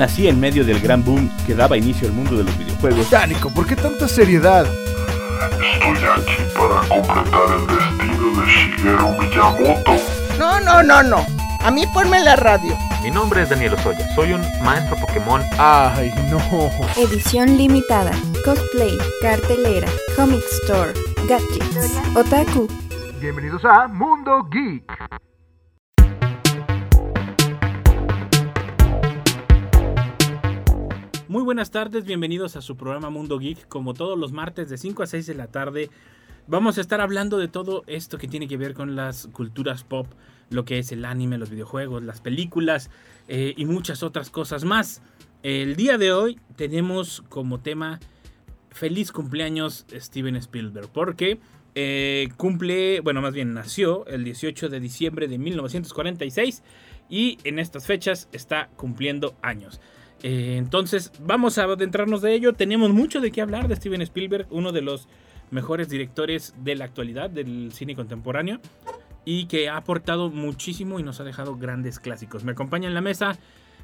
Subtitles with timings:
[0.00, 3.10] nací en medio del gran boom que daba inicio al mundo de los videojuegos.
[3.10, 4.66] Dánico, ¿por qué tanta seriedad?
[4.66, 9.92] Estoy aquí para completar el destino de Shigeru Miyamoto.
[10.38, 11.26] No, no, no, no.
[11.60, 12.74] A mí ponme la radio.
[13.02, 15.42] Mi nombre es Daniel Osoya, soy un maestro Pokémon.
[15.58, 16.40] Ay, no.
[16.96, 18.12] Edición limitada,
[18.42, 20.94] cosplay, cartelera, comic store,
[21.28, 22.66] gadgets, otaku.
[23.20, 25.29] Bienvenidos a Mundo Geek.
[31.30, 33.68] Muy buenas tardes, bienvenidos a su programa Mundo Geek.
[33.68, 35.88] Como todos los martes de 5 a 6 de la tarde,
[36.48, 40.08] vamos a estar hablando de todo esto que tiene que ver con las culturas pop,
[40.48, 42.90] lo que es el anime, los videojuegos, las películas
[43.28, 45.02] eh, y muchas otras cosas más.
[45.44, 48.00] El día de hoy tenemos como tema
[48.70, 51.38] feliz cumpleaños Steven Spielberg, porque
[51.76, 56.64] eh, cumple, bueno, más bien nació el 18 de diciembre de 1946
[57.08, 59.80] y en estas fechas está cumpliendo años.
[60.22, 62.52] Eh, entonces, vamos a adentrarnos de ello.
[62.52, 65.08] Tenemos mucho de qué hablar de Steven Spielberg, uno de los
[65.50, 68.60] mejores directores de la actualidad del cine contemporáneo
[69.24, 72.44] y que ha aportado muchísimo y nos ha dejado grandes clásicos.
[72.44, 73.38] Me acompaña en la mesa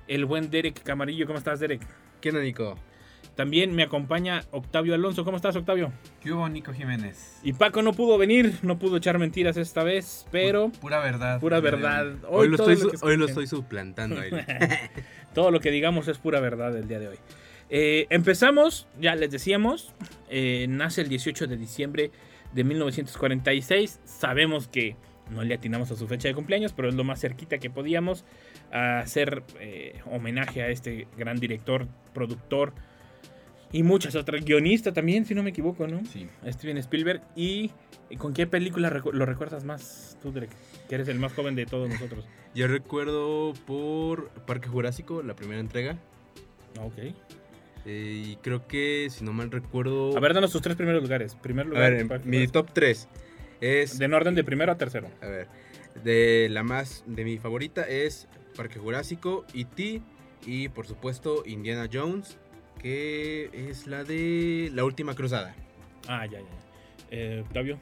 [0.09, 1.27] el buen Derek Camarillo.
[1.27, 1.87] ¿Cómo estás, Derek?
[2.21, 2.77] ¿Qué onda, Nico?
[3.37, 5.23] También me acompaña Octavio Alonso.
[5.23, 5.93] ¿Cómo estás, Octavio?
[6.23, 7.39] ¿Qué hubo, Nico Jiménez?
[7.43, 11.39] Y Paco no pudo venir, no pudo echar mentiras esta vez, pero Pura verdad.
[11.39, 12.15] pura verdad.
[12.31, 14.19] Hoy, lo, estoy, hoy lo estoy suplantando.
[14.19, 14.31] ahí.
[15.35, 17.17] Todo lo que digamos es pura verdad el día de hoy.
[17.69, 19.93] Eh, empezamos, ya les decíamos,
[20.31, 22.11] eh, nace el 18 de diciembre
[22.55, 24.01] de 1946.
[24.05, 24.97] Sabemos que
[25.31, 28.25] no le atinamos a su fecha de cumpleaños, pero es lo más cerquita que podíamos
[28.73, 32.73] a hacer eh, homenaje a este gran director, productor
[33.73, 34.45] y muchas otras.
[34.45, 36.03] Guionista también, si no me equivoco, ¿no?
[36.07, 36.27] Sí.
[36.49, 37.21] Steven Spielberg.
[37.35, 37.71] ¿Y
[38.19, 40.51] con qué película recu- lo recuerdas más tú, Derek?
[40.89, 42.25] Que eres el más joven de todos nosotros.
[42.55, 45.99] Yo recuerdo por Parque Jurásico, la primera entrega.
[46.81, 46.99] Ok.
[47.89, 50.17] eh, y creo que, si no mal recuerdo.
[50.17, 51.35] A ver, danos tus tres primeros lugares.
[51.37, 51.93] Primer A lugar.
[51.93, 52.63] ver, Parque mi Jurásico.
[52.65, 53.09] top 3
[53.61, 53.99] es.
[53.99, 55.09] De en orden de primero a tercero.
[55.21, 55.47] A ver.
[56.05, 57.05] De la más.
[57.07, 58.27] De mi favorita es
[58.57, 60.03] Parque Jurásico, E.T.
[60.47, 62.39] Y por supuesto, Indiana Jones.
[62.81, 65.55] Que es la de La Última Cruzada.
[66.09, 66.47] Ah, ya, ya.
[67.11, 67.79] Eh, Octavio,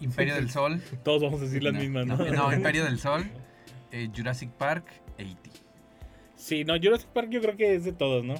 [0.00, 0.80] Imperio del Sol.
[1.04, 2.16] todos vamos a decir las mismas, ¿no?
[2.16, 3.24] No, Imperio del Sol,
[3.92, 4.84] eh, Jurassic Park
[5.18, 5.50] e E.T.
[6.36, 8.34] Sí, no, Jurassic Park yo creo que es de todos, ¿no?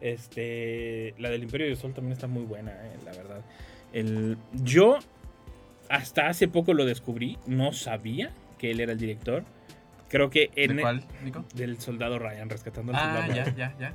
[0.00, 3.40] Este, la del Imperio del Sol también está muy buena, eh, la verdad.
[3.92, 4.98] El, yo
[5.88, 9.44] hasta hace poco lo descubrí, no sabía que él era el director.
[10.08, 11.44] Creo que en ¿De cuál, Nico?
[11.54, 13.56] del soldado Ryan, rescatando al Ah, soldado ya, Ryan.
[13.56, 13.92] ya, ya.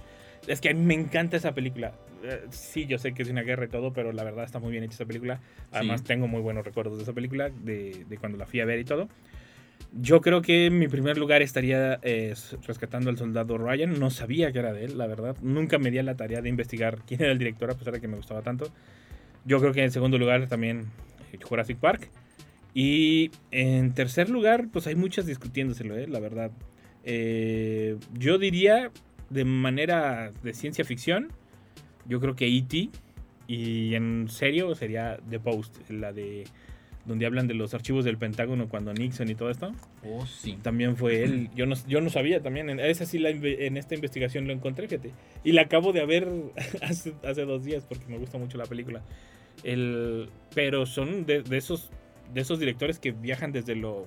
[0.50, 1.94] Es que me encanta esa película.
[2.24, 4.72] Eh, sí, yo sé que es una guerra y todo, pero la verdad está muy
[4.72, 5.40] bien hecha esa película.
[5.72, 6.08] Además, Sí.
[6.08, 8.84] tengo muy buenos recuerdos de esa película, de, de cuando la fui a ver y
[8.84, 9.08] todo.
[9.94, 12.34] Yo creo que en mi primer lugar estaría eh,
[12.68, 14.00] rescatando al soldado Ryan.
[14.00, 15.36] No sabía que era de él, la verdad.
[15.42, 18.02] Nunca me di a la tarea de investigar quién era el director, a pesar de
[18.02, 18.72] que me gustaba tanto.
[19.46, 20.88] Yo creo que en segundo lugar también
[21.31, 22.10] eh, Jurassic Park.
[22.74, 26.52] Y en tercer lugar, pues hay muchas discutiéndoselo, eh, la verdad.
[27.04, 28.92] Eh, yo diría,
[29.29, 31.31] de manera de ciencia ficción,
[32.07, 32.90] yo creo que E.T.
[33.47, 36.45] Y en serio sería The Post, la de
[37.06, 39.72] donde hablan de los archivos del Pentágono cuando Nixon y todo esto.
[40.06, 40.59] Oh, sí.
[40.62, 41.50] También fue él.
[41.56, 42.69] Yo no, yo no sabía también.
[42.69, 45.12] En, esa sí la en esta investigación lo encontré, fíjate.
[45.44, 46.28] Y la acabo de ver
[46.84, 49.01] hace, hace dos días porque me gusta mucho la película.
[49.63, 51.89] El, pero son de, de esos
[52.34, 54.06] de esos directores que viajan desde lo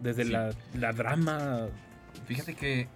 [0.00, 0.30] desde Sí.
[0.32, 1.68] la, la drama.
[2.26, 2.86] Fíjate que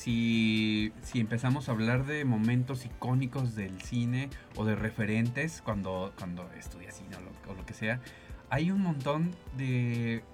[0.00, 6.50] si, si empezamos a hablar de momentos icónicos del cine o de referentes cuando, cuando
[6.58, 8.00] estudias cine o lo, o lo que sea,
[8.48, 10.24] hay un montón de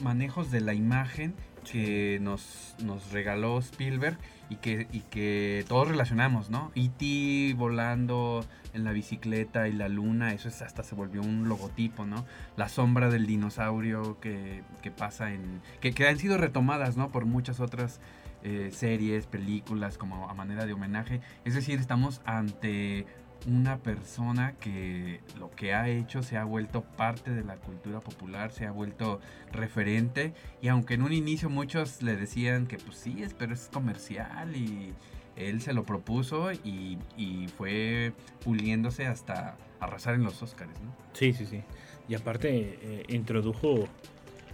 [0.00, 1.34] manejos de la imagen
[1.68, 4.16] que nos, nos regaló Spielberg
[4.48, 6.70] y que, y que todos relacionamos, ¿no?
[6.76, 7.54] E.T.
[7.54, 8.44] volando
[8.74, 12.24] en la bicicleta y la luna, eso es hasta se volvió un logotipo, ¿no?
[12.56, 15.60] La sombra del dinosaurio que, que pasa en...
[15.80, 17.10] Que, que han sido retomadas, ¿no?
[17.10, 18.00] Por muchas otras
[18.42, 21.20] eh, series, películas, como a manera de homenaje.
[21.44, 23.06] Es decir, estamos ante
[23.46, 28.52] una persona que lo que ha hecho se ha vuelto parte de la cultura popular,
[28.52, 29.20] se ha vuelto
[29.52, 33.70] referente y aunque en un inicio muchos le decían que pues sí, es, pero es
[33.72, 34.92] comercial y
[35.36, 38.12] él se lo propuso y, y fue
[38.44, 40.94] puliéndose hasta arrasar en los Oscars, ¿no?
[41.14, 41.62] Sí, sí, sí.
[42.08, 43.88] Y aparte eh, introdujo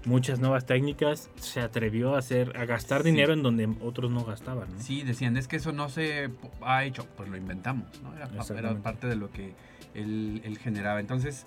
[0.07, 3.11] muchas nuevas técnicas, se atrevió a hacer a gastar Sí.
[3.11, 4.81] dinero en donde otros no gastaban, ¿no?
[4.81, 6.31] Sí, decían, es que eso no se
[6.63, 8.15] ha hecho, pues lo inventamos, ¿no?
[8.15, 9.53] Era, parte de lo que
[9.95, 11.01] él, él generaba.
[11.01, 11.45] Entonces,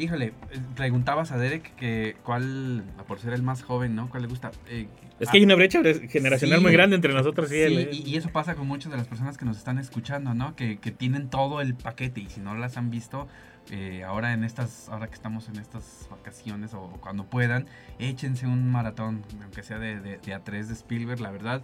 [0.00, 0.32] Híjole, eh,
[0.76, 4.08] preguntabas a Derek que cuál, por ser el más joven, ¿no?
[4.08, 4.52] ¿Cuál le gusta?
[4.68, 4.86] Eh,
[5.18, 6.62] Es que hay una brecha generacional Sí.
[6.62, 7.78] muy grande entre nosotros y Sí, él.
[7.78, 7.88] ¿eh?
[7.90, 10.54] y, y eso pasa con muchas de las personas que nos están escuchando, ¿no?
[10.54, 13.26] Que, que tienen todo el paquete y si no las han visto,
[13.70, 17.66] eh, ahora en estas, ahora que estamos en estas vacaciones o cuando puedan,
[17.98, 21.62] échense un maratón, aunque sea de, de, de A3 de Spielberg, la verdad.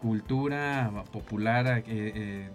[0.00, 2.50] Cultura popular eh, eh,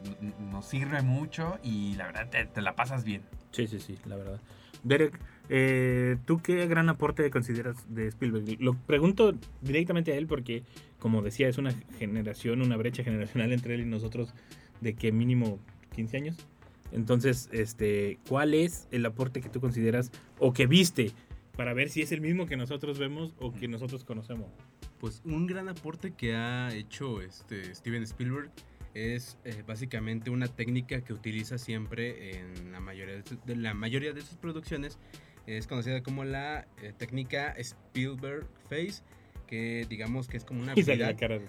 [0.52, 3.24] nos sirve mucho y la verdad te, te la pasas bien.
[3.52, 4.40] Sí, sí, sí, la verdad.
[4.84, 5.20] Derek,
[5.50, 8.62] eh, ¿tú qué gran aporte consideras de Spielberg?
[8.62, 10.64] Lo pregunto directamente a él porque,
[11.00, 14.34] como decía, es una generación, una brecha generacional entre él y nosotros
[14.80, 15.60] de que mínimo
[15.96, 16.48] 15 años.
[16.92, 21.12] Entonces, este, ¿cuál es el aporte que tú consideras o que viste
[21.56, 24.52] para ver si es el mismo que nosotros vemos o que nosotros conocemos?
[25.00, 28.52] Pues un gran aporte que ha hecho este Steven Spielberg
[28.94, 34.22] es eh, básicamente una técnica que utiliza siempre en la mayoría de, la mayoría de
[34.22, 34.98] sus producciones.
[35.48, 39.02] Es conocida como la eh, técnica Spielberg Face,
[39.48, 41.20] que digamos que es como una Y sale la habilidad.
[41.20, 41.40] cara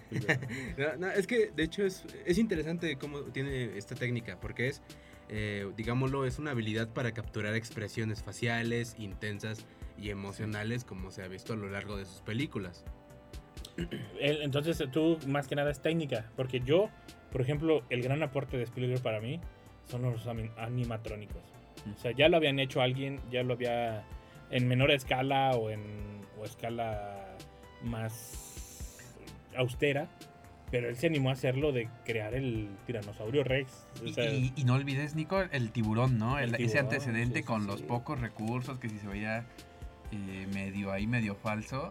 [0.70, 4.82] de no, es que de hecho es, es interesante cómo tiene esta técnica, porque es,
[5.34, 9.64] eh, digámoslo, es una habilidad para capturar expresiones faciales intensas
[9.98, 12.84] y emocionales como se ha visto a lo largo de sus películas.
[14.20, 16.90] El- Entonces tú más que nada es técnica, porque yo,
[17.30, 19.40] por ejemplo, el gran aporte de Spielberg para mí
[19.90, 21.42] son los animatrónicos.
[21.96, 24.04] O sea, ya lo habían hecho alguien, ya lo había
[24.50, 27.36] en menor escala o en o escala
[27.82, 28.98] más
[29.56, 30.08] austera,
[30.72, 33.86] pero él se animó a hacerlo de crear el tiranosaurio Rex.
[34.02, 36.38] O Y, sea, y- y no olvides, Nico, el tiburón, ¿no?
[36.40, 37.66] El El- ese antecedente sí, con sí.
[37.68, 39.46] los pocos recursos que si se veía
[40.10, 41.90] eh, medio ahí, medio falso.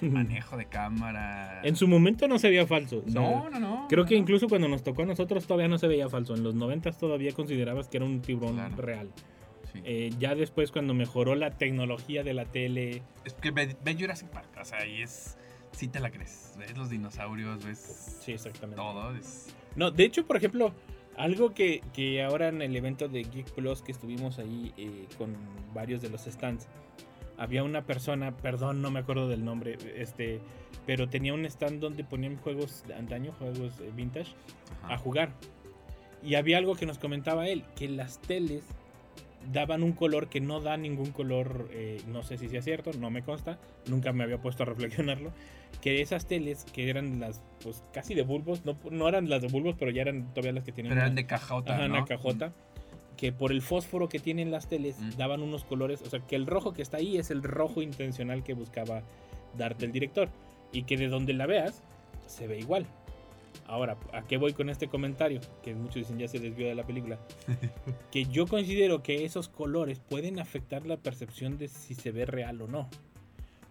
[0.00, 1.60] El manejo de cámara.
[1.64, 3.02] en su momento no se veía falso.
[3.06, 3.86] o sea, No, no, no.
[3.88, 4.20] Creo no, que no.
[4.20, 6.34] incluso cuando nos tocó a nosotros todavía no se veía falso.
[6.34, 8.76] En los 90 todavía considerabas que era un tiburón Claro.
[8.76, 9.10] real.
[9.72, 9.80] Sí.
[9.84, 14.28] Eh, ya después cuando mejoró la tecnología de la tele, Es que ve, ve Jurassic
[14.28, 15.36] Park, o sea, ahí es.
[15.72, 16.54] Sí te la crees.
[16.58, 18.76] Ves los dinosaurios, ves sí, exactamente.
[18.76, 19.14] todo.
[19.16, 20.72] es- No, de hecho, por ejemplo,
[21.16, 25.34] algo que, que ahora en el evento de Geek Plus que estuvimos ahí eh, con
[25.74, 26.66] varios de los stands,
[27.38, 30.40] había una persona, perdón, no me acuerdo del nombre, este,
[30.86, 34.32] pero tenía un stand donde ponían juegos de antaño, juegos eh, vintage,
[34.84, 34.94] ajá.
[34.94, 35.32] a jugar.
[36.22, 38.62] Y había algo que nos comentaba él, que las teles
[39.52, 43.10] daban un color que no da ningún color, eh, no sé si sea cierto, no
[43.10, 43.58] me consta,
[43.88, 45.32] nunca me había puesto a reflexionarlo,
[45.80, 49.48] que esas teles que eran las, pues casi de bulbos, no, no eran las de
[49.48, 51.74] bulbos, pero ya eran todavía las que tenían Pero eran de cajota.
[51.74, 51.94] ajá, ¿no?
[51.96, 52.52] una cajota,
[53.16, 55.10] que por el fósforo que tienen las teles Mm.
[55.16, 58.42] daban unos colores, o sea, que el rojo que está ahí es el rojo intencional
[58.44, 59.02] que buscaba
[59.56, 60.28] darte el director,
[60.72, 61.82] y que de donde la veas
[62.26, 62.86] se ve igual.
[63.66, 65.40] Ahora, ¿a qué voy con este comentario?
[65.62, 67.18] Que muchos dicen ya se desvió de la película.
[68.10, 72.60] que yo considero que esos colores pueden afectar la percepción de si se ve real
[72.62, 72.88] o no.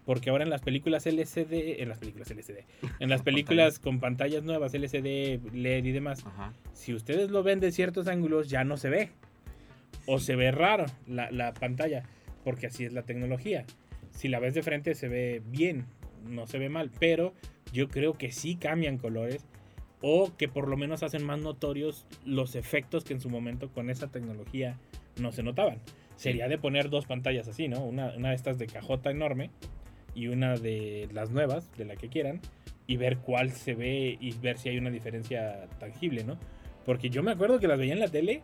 [0.04, 2.64] Porque ahora en las películas LCD, en las películas LCD,
[3.00, 6.52] en las películas con pantallas nuevas, LCD, LED y demás, Ajá.
[6.72, 9.10] si ustedes lo ven de ciertos ángulos ya no se ve.
[10.06, 12.02] O se ve raro la, la pantalla,
[12.42, 13.64] porque así es la tecnología.
[14.10, 15.86] Si la ves de frente se ve bien,
[16.26, 17.34] no se ve mal, pero
[17.72, 19.46] yo creo que sí cambian colores
[20.00, 23.88] o que por lo menos hacen más notorios los efectos que en su momento con
[23.88, 24.76] esa tecnología
[25.20, 25.78] no se notaban.
[26.16, 27.84] Sería de poner dos pantallas así, ¿no?
[27.84, 29.50] Una, una de estas de cajota enorme
[30.14, 32.40] y una de las nuevas, de la que quieran,
[32.86, 36.38] y ver cuál se ve y ver si hay una diferencia tangible, ¿no?
[36.84, 38.42] Porque yo me acuerdo que las veía en la tele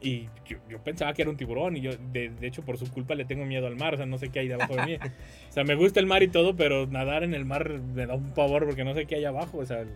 [0.00, 2.90] y yo, yo pensaba que era un tiburón y yo, de, de hecho, por su
[2.90, 4.98] culpa le tengo miedo al mar, o sea, no sé qué hay debajo de mí.
[5.48, 8.14] O sea, me gusta el mar y todo, pero nadar en el mar me da
[8.14, 9.86] un pavor porque no sé qué hay abajo, o sea,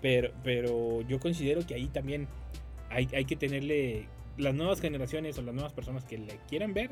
[0.00, 2.28] pero, pero yo considero que ahí también
[2.90, 4.06] hay, hay que tenerle,
[4.36, 6.90] las nuevas generaciones o las nuevas personas que le quieran ver,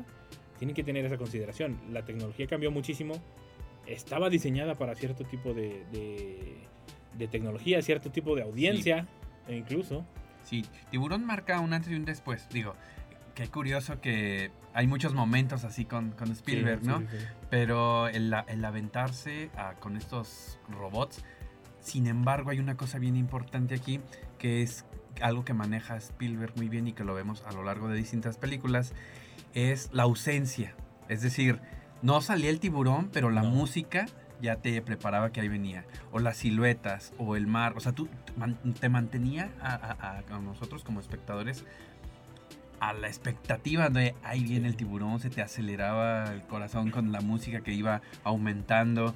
[0.57, 1.77] tienen que tener esa consideración.
[1.91, 3.21] La tecnología cambió muchísimo,
[3.87, 6.57] estaba diseñada para cierto tipo de, de,
[7.17, 9.07] de tecnología, cierto tipo de audiencia,
[9.47, 10.05] e incluso.
[10.43, 12.47] Sí, Tiburón marca un antes y un después.
[12.49, 12.73] Digo,
[13.35, 16.99] qué curioso que hay muchos momentos así con, con Spielberg, Sí, ¿no?
[16.99, 17.05] sí.
[17.49, 21.23] Pero el, el aventarse a- con estos robots,
[21.79, 23.99] sin embargo, hay una cosa bien importante aquí,
[24.39, 24.85] que es
[25.21, 28.37] algo que maneja Spielberg muy bien y que lo vemos a lo largo de distintas
[28.37, 28.93] películas,
[29.53, 30.73] es la ausencia.
[31.09, 31.59] Es decir,
[32.03, 33.49] no salía el tiburón, pero la No.
[33.49, 34.05] música
[34.41, 35.85] ya te preparaba que ahí venía.
[36.11, 37.73] O las siluetas, o el mar.
[37.75, 41.65] O sea, tú te man- te mantenía a, a- a- a nosotros como espectadores
[42.79, 47.21] a la expectativa de ahí viene el tiburón, se te aceleraba el corazón con la
[47.21, 49.15] música que iba aumentando.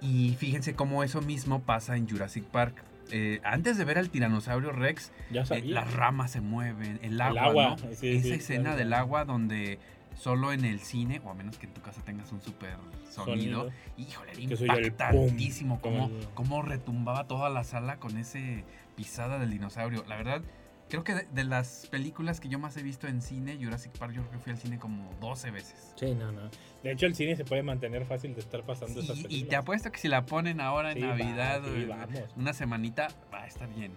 [0.00, 2.76] Y fíjense cómo eso mismo pasa en Jurassic Park.
[3.10, 7.42] Eh, antes de ver al tiranosaurio Rex, Ya eh, las ramas se mueven, el agua,
[7.46, 7.76] agua, ¿no?
[7.96, 8.76] sí, Esa sí, escena claro.
[8.76, 9.80] del agua donde
[10.16, 12.76] solo en el cine, o a menos que en tu casa tengas un super
[13.10, 13.70] sonido, Sonido.
[13.96, 18.64] híjole, el impactantísimo cómo, cómo retumbaba toda la sala con ese
[18.96, 20.04] pisada del dinosaurio.
[20.08, 20.42] La verdad,
[20.88, 24.12] creo que de, de las películas que yo más he visto en cine, Jurassic Park,
[24.12, 25.92] yo creo que fui al cine como 12 veces.
[25.96, 26.50] Sí, no, no.
[26.82, 29.48] De hecho, el cine se puede mantener fácil de estar pasando esas Y, y películas.
[29.50, 32.08] te apuesto que si la ponen ahora en Sí, va, Navidad, sí, vamos.
[32.36, 33.92] una semanita, va a estar bien.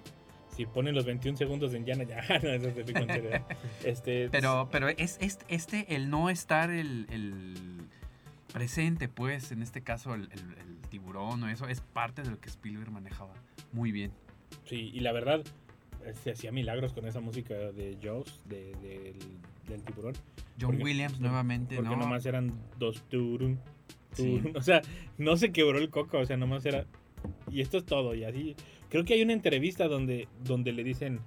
[0.55, 3.41] Si ponen los 21 segundos de Indiana, ya, no, eso es de
[3.83, 7.55] este, Pero, pero es, es- este, el no estar el, el
[8.53, 12.39] presente, pues, en este caso el, el- el tiburón o eso, es parte de lo
[12.39, 13.33] que Spielberg manejaba
[13.71, 14.11] muy bien.
[14.65, 15.43] Sí, y la verdad,
[16.23, 19.17] se hacía milagros con esa música de Jaws, de, del,
[19.67, 20.13] del tiburón.
[20.61, 21.97] John Porque- Williams nuevamente, Porque ¿no?
[21.97, 23.59] nomás eran dos turun,
[24.11, 24.37] Sí.
[24.39, 24.55] turun.
[24.57, 24.81] O sea,
[25.17, 26.85] no se quebró el coco, o sea, nomás era...
[27.49, 28.55] Y esto es todo, y así...
[28.93, 31.19] Creo que hay una entrevista donde, donde le dicen...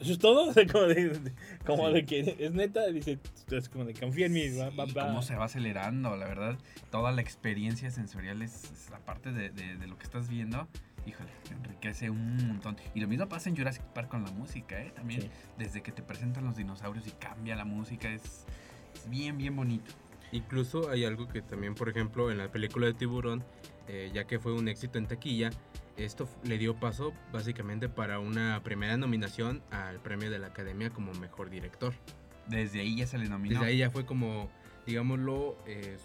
[0.00, 0.44] ¿Eso es todo?
[0.48, 1.32] O sea, como de, de-
[1.66, 1.92] como Sí.
[1.92, 3.18] de que es neta, dice,
[3.50, 5.08] es como de confía en mí, va, va, Y va".
[5.08, 6.56] cómo se va acelerando, la verdad.
[6.90, 10.68] Toda la experiencia sensorial es, es aparte de, de- de lo que estás viendo,
[11.06, 12.78] híjole, enriquece un montón.
[12.94, 14.90] Y lo mismo pasa en Jurassic Park con la música, ¿eh?
[14.96, 15.30] También, Sí.
[15.58, 18.46] desde que te presentan los dinosaurios y cambia la música, es,
[18.94, 19.92] es bien, bien bonito.
[20.32, 23.44] Incluso hay algo que también, por ejemplo, en la película de Tiburón,
[23.86, 25.50] eh, ya que fue un éxito en taquilla,
[26.04, 31.12] esto le dio paso básicamente para una primera nominación al premio de la Academia como
[31.14, 31.94] mejor director.
[32.46, 33.54] Desde ahí ya se le nominó.
[33.60, 34.48] Desde ahí ya fue como,
[34.86, 35.98] digámoslo, eh,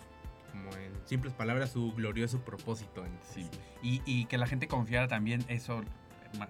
[0.52, 3.06] como en simples palabras, su glorioso propósito.
[3.06, 3.50] en- Sí.
[3.82, 5.82] Y, y que la gente confiara también eso,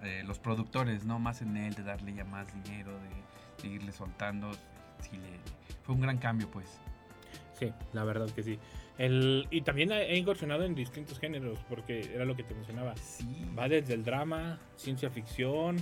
[0.04, 1.20] eh, los productores, ¿no?
[1.20, 4.52] Más en él, de darle ya más dinero, de, de irle soltando.
[5.02, 5.40] Sí, le-
[5.84, 6.80] fue un gran cambio, pues.
[7.60, 8.60] Sí, la verdad que sí.
[8.98, 12.96] El, y también he incursionado en distintos géneros, porque era lo que te mencionaba.
[12.96, 13.26] Sí.
[13.58, 15.78] Va desde el drama, ciencia ficción,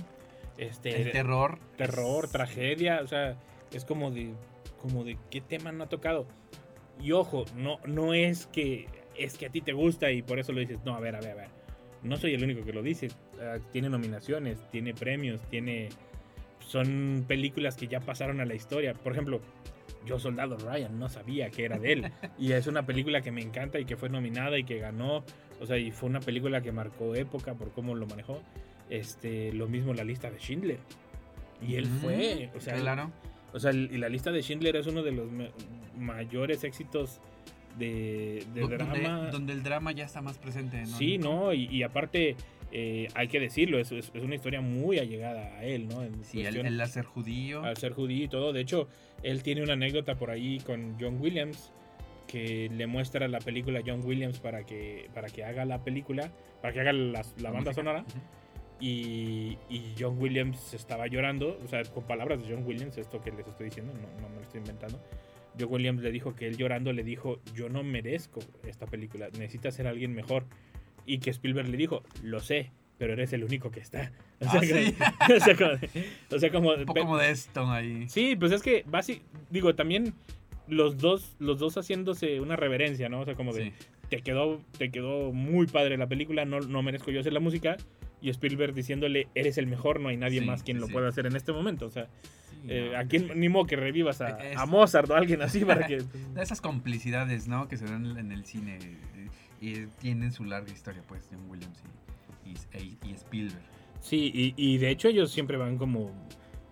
[0.58, 1.58] este, El terror.
[1.76, 3.36] terror, tragedia, o sea,
[3.72, 4.34] es como de,
[4.80, 6.26] como de qué tema no ha tocado.
[7.00, 10.52] Y ojo, no, no es que es que a ti te gusta y por eso
[10.52, 10.78] lo dices.
[10.84, 11.48] No, a ver, a ver, a ver.
[12.02, 13.08] No soy el único que lo dice.
[13.40, 15.88] Ah, tiene nominaciones, tiene premios, tiene.
[16.60, 18.94] Son películas que ya pasaron a la historia.
[18.94, 19.40] Por ejemplo,
[20.04, 22.12] Yo Soldado Ryan no sabía que era de él.
[22.38, 25.24] y es una película que me encanta y que fue nominada y que ganó.
[25.60, 28.40] O sea, y fue una película que marcó época por cómo lo manejó.
[28.90, 30.78] Este, lo mismo la lista de Schindler.
[31.66, 33.10] Y él Mm, fue, o sea, claro.
[33.52, 35.48] o sea, y la lista de Schindler es uno de los ma-
[35.96, 37.20] mayores éxitos
[37.78, 38.94] de, drama.
[39.18, 40.98] Donde, donde el drama ya está más presente, ¿no?
[40.98, 42.36] Sí, no, y, y aparte,
[42.76, 46.02] eh, hay que decirlo, es, una historia muy allegada a él, ¿no?
[46.02, 47.62] En Sí, el láser judío.
[47.62, 48.52] al ser judío y todo.
[48.52, 48.88] De hecho,
[49.22, 51.72] él tiene una anécdota por ahí con John Williams
[52.26, 56.32] que le muestra la película a John Williams para que, para que haga la película,
[56.60, 57.74] para que haga la, la banda música.
[57.74, 58.04] sonora.
[58.80, 63.30] Y, y John Williams estaba llorando, o sea, con palabras de John Williams, esto que
[63.30, 65.00] les estoy diciendo, no, no me lo estoy inventando.
[65.58, 69.74] John Williams le dijo que él llorando le dijo, yo no merezco esta película, necesitas
[69.76, 70.44] ser alguien mejor.
[71.06, 74.12] Y que Spielberg le dijo, lo sé, pero eres el único que está.
[74.40, 74.92] O sea, Ah, sí.
[74.92, 75.70] como- o sea, como,
[76.30, 78.06] o sea, como- Un poco modesto ahí.
[78.08, 79.20] Sí, pues es que, basi-
[79.50, 80.12] digo, también
[80.68, 83.20] los dos, los dos haciéndose una reverencia, ¿no?
[83.20, 83.72] O sea, como de, Sí.
[84.10, 87.76] te quedó, te quedó muy padre la película, no, no merezco yo hacer la música.
[88.20, 91.26] Y Spielberg diciéndole, eres el mejor, no hay nadie Sí, más quien lo pueda hacer
[91.26, 91.84] en este momento.
[91.86, 92.08] O sea,
[92.68, 95.62] eh, no, a quién, ni modo que revivas a, a Mozart o a alguien así
[95.64, 95.98] para que...
[96.34, 97.68] De esas complicidades, ¿no?
[97.68, 98.78] Que se dan en el cine
[99.68, 101.82] y tienen su larga historia, pues, John Williams
[102.44, 103.62] y, y- e- y Spielberg.
[104.00, 106.10] Sí, y, y de hecho ellos siempre van como,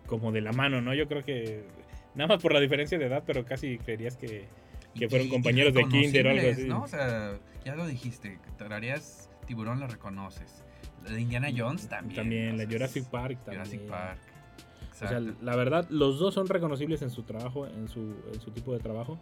[0.06, 0.94] como de la mano, ¿no?
[0.94, 1.66] Yo creo que,
[2.14, 4.46] nada más por la diferencia de edad, pero casi creerías que,
[4.94, 6.64] que fueron compañeros de kinder o algo así.
[6.64, 6.82] ¿no?
[6.82, 10.62] O sea, ya lo dijiste, tarareas Tiburón lo reconoces.
[11.04, 12.16] La de Indiana Jones también.
[12.16, 13.64] También, la Jurassic Park también.
[13.64, 14.18] Jurassic Park.
[14.90, 15.34] O sea, Exacto.
[15.44, 18.78] la verdad, los dos son reconocibles en su trabajo, en su, en su tipo de
[18.78, 19.18] trabajo.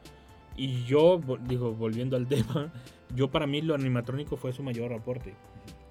[0.56, 2.72] Y yo, digo, volviendo al tema,
[3.14, 5.34] yo para mí lo animatrónico fue su mayor aporte.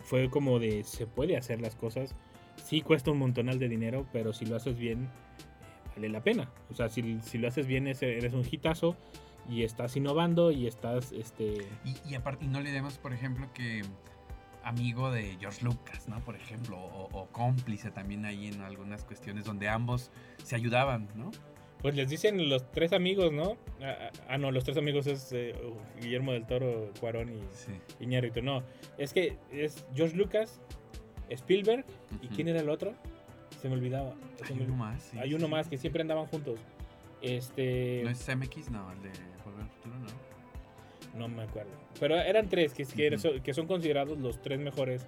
[0.03, 2.15] Fue como de, se puede hacer las cosas.
[2.63, 5.09] Sí cuesta un montonal de dinero, pero si lo haces bien,
[5.95, 6.49] vale la pena.
[6.69, 8.95] O sea, si, si lo haces bien, es- eres un hitazo
[9.49, 11.67] y estás innovando y estás, este...
[11.85, 13.81] Y, y aparte, no olvidemos, por ejemplo, que
[14.63, 16.19] amigo de George Lucas, ¿no?
[16.19, 20.11] Por ejemplo, o, o cómplice también ahí en algunas cuestiones donde ambos
[20.43, 21.31] se ayudaban, ¿no?
[21.81, 23.55] Pues les dicen los tres amigos, ¿no?
[23.81, 25.55] Ah, ah, no, los tres amigos es eh,
[26.01, 27.71] Guillermo del Toro, Cuarón y, Sí.
[28.01, 28.63] Iñárritu, no.
[28.97, 30.59] Es que es George Lucas,
[31.29, 31.85] Spielberg,
[32.21, 32.93] ¿y quién era el otro?
[33.61, 34.13] Se me olvidaba.
[34.45, 35.03] Se Hay me- uno más.
[35.03, 36.59] sí, Hay sí, uno más que siempre andaban juntos.
[37.21, 38.01] Este.
[38.03, 38.69] ¿No es CMX?
[38.71, 39.09] No, el de
[39.45, 41.19] Volver al Futuro, no.
[41.19, 41.71] No me acuerdo.
[41.99, 42.85] Pero eran tres que,
[43.43, 45.05] que son considerados los tres mejores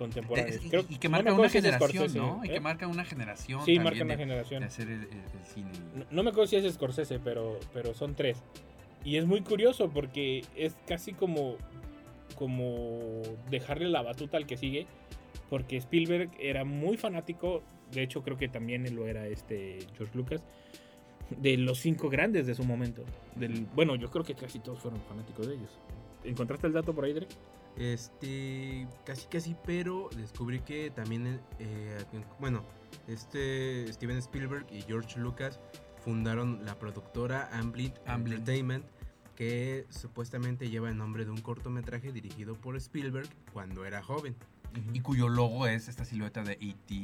[0.00, 0.56] contemporáneos.
[0.56, 2.40] Es- Creo- y que no me marca acuerdo una si generación, Scorsese, ¿no?
[2.44, 2.52] Y ¿eh?
[2.54, 3.64] que marca una generación.
[3.64, 4.60] Sí, marca una de- generación.
[4.60, 5.70] De hacer el, el- cine.
[5.94, 8.42] No, no me acuerdo si es Scorsese, pero, pero son tres.
[9.04, 11.56] Y es muy curioso porque es casi como,
[12.34, 12.98] como
[13.50, 14.86] dejarle la batuta al que sigue.
[15.48, 20.42] Porque Spielberg era muy fanático, de hecho creo que también lo era este George Lucas,
[21.30, 23.04] de los cinco grandes de su momento.
[23.34, 25.70] Del, bueno, yo creo que casi todos fueron fanáticos de ellos.
[26.24, 27.30] ¿Encontraste el dato por ahí, Derek?
[27.76, 32.04] Este, casi casi, pero descubrí que también, eh,
[32.38, 32.64] bueno,
[33.06, 35.60] este Steven Spielberg y George Lucas
[36.04, 38.38] fundaron la productora Amblin Amblin.
[38.38, 38.84] Entertainment,
[39.36, 44.36] que supuestamente lleva el nombre de un cortometraje dirigido por Spielberg cuando era joven.
[44.92, 46.94] Y cuyo logo es esta silueta de E.T.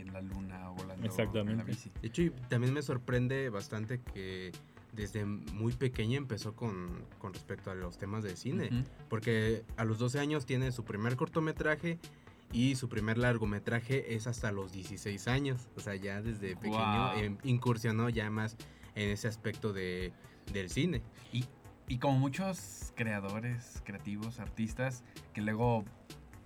[0.00, 1.64] en la luna volando en la Exactamente.
[1.64, 1.90] bici.
[2.02, 4.52] De hecho, y también me sorprende bastante que
[4.96, 8.84] desde muy pequeña empezó con, con respecto a los temas de cine.
[9.08, 11.98] Porque a los 12 años tiene su primer cortometraje
[12.52, 15.68] y su primer largometraje es hasta los 16 años.
[15.76, 16.76] O sea, ya desde pequeño
[17.24, 18.56] em, incursionó ya más
[18.94, 20.12] en ese aspecto de,
[20.52, 21.02] del cine.
[21.32, 21.44] Y,
[21.86, 25.84] y como muchos creadores, creativos, artistas, que luego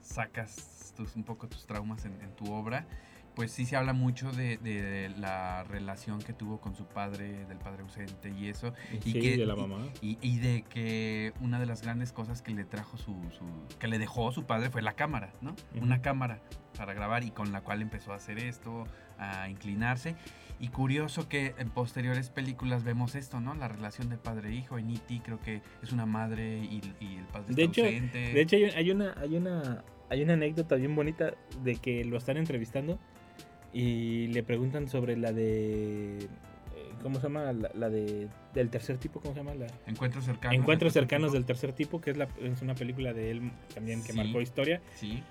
[0.00, 2.86] sacas tus- un poco tus traumas en, en tu obra,
[3.34, 7.58] pues sí se habla mucho de, de la relación que tuvo con su padre, del
[7.58, 8.72] padre ausente y eso.
[9.04, 9.78] Y que- de la mamá.
[10.02, 13.88] Y, y de que una de las grandes cosas que le trajo su, su- que
[13.88, 15.54] le dejó su padre fue la cámara, ¿no?
[15.80, 16.40] Una cámara
[16.76, 18.84] para grabar y con la cual empezó a hacer esto,
[19.18, 20.16] a inclinarse.
[20.58, 23.54] Y curioso que en posteriores películas vemos esto, ¿no?
[23.54, 24.76] La relación del padre e hijo.
[24.76, 25.22] En E.T.
[25.24, 28.18] creo que es una madre y, y el padre De está hecho, ausente.
[28.34, 31.32] De hecho, hay una, hay una, hay una anécdota bien bonita
[31.62, 32.98] de que lo están entrevistando
[33.72, 36.26] y le preguntan sobre la de, eh,
[37.02, 37.52] ¿cómo se llama?
[37.52, 39.54] La, la de del tercer tipo, ¿cómo se llama?
[39.54, 40.56] La, Encuentros cercanos.
[40.58, 44.12] Encuentros cercanos del tercer tipo, que es, la, es una película de él también que
[44.12, 44.18] Sí.
[44.18, 44.80] marcó historia.
[44.96, 45.22] Sí.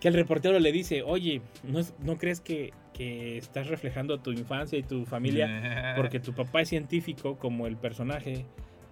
[0.00, 4.32] Que el reportero le dice, oye, ¿no, es- ¿no crees que, que estás reflejando tu
[4.32, 5.46] infancia y tu familia?
[5.96, 8.44] Porque tu papá es científico como el personaje,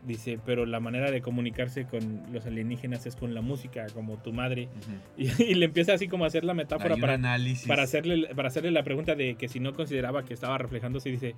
[0.08, 4.32] dice, pero la manera de comunicarse con los alienígenas es con la música, como tu
[4.32, 4.68] madre.
[5.16, 7.68] Y, y le empieza así como a hacer la metáfora para, análisis.
[7.68, 11.35] para, hacerle, para hacerle la pregunta de que si no consideraba que estaba reflejándose, dice,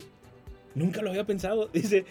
[0.75, 2.05] nunca lo había pensado, dice,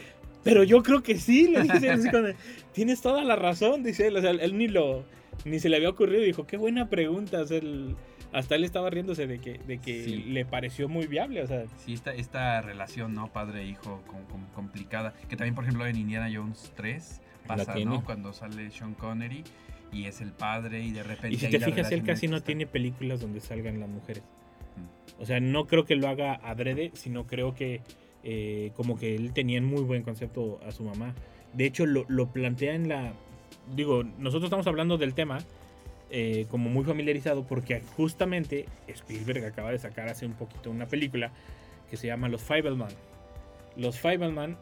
[0.43, 1.89] pero yo creo que sí, le dice,
[2.73, 5.03] tienes toda la razón, dice él, o sea, él ni lo,
[5.45, 7.95] ni se le había ocurrido, dijo, qué buena pregunta, o sea, él-
[8.31, 10.15] hasta él estaba riéndose de que, de que Sí.
[10.27, 13.27] le pareció muy viable, o sea, Sí, esta, esta relación, ¿no?
[13.27, 15.13] Padre-hijo com- com- complicada.
[15.29, 17.75] Que también, por ejemplo, en Indiana Jones 3 La pasa.
[17.79, 18.03] ¿no?
[18.03, 19.43] Cuando sale Sean Connery
[19.91, 21.35] y es el padre y de repente...
[21.35, 24.21] Y si te fijas, él casi no está- tiene películas donde salgan las mujeres.
[24.77, 25.21] Mm.
[25.21, 27.81] O sea, no creo que lo haga adrede, sino creo que
[28.23, 31.15] eh, como que él tenía en muy buen concepto a su mamá.
[31.53, 33.13] De hecho, lo, lo plantea en la...
[33.75, 35.39] Digo, nosotros estamos hablando del tema
[36.11, 41.31] eh, como muy familiarizado porque justamente Spielberg acaba de sacar hace un poquito una película
[41.89, 42.91] que se llama Los Fableman.
[43.75, 44.57] Los Fableman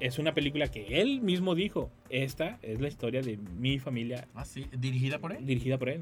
[0.00, 4.44] es una película que él mismo dijo, esta es la historia de mi familia Ah,
[4.44, 4.66] sí.
[4.76, 5.44] ¿Dirigida por él?
[5.44, 6.00] dirigida por él.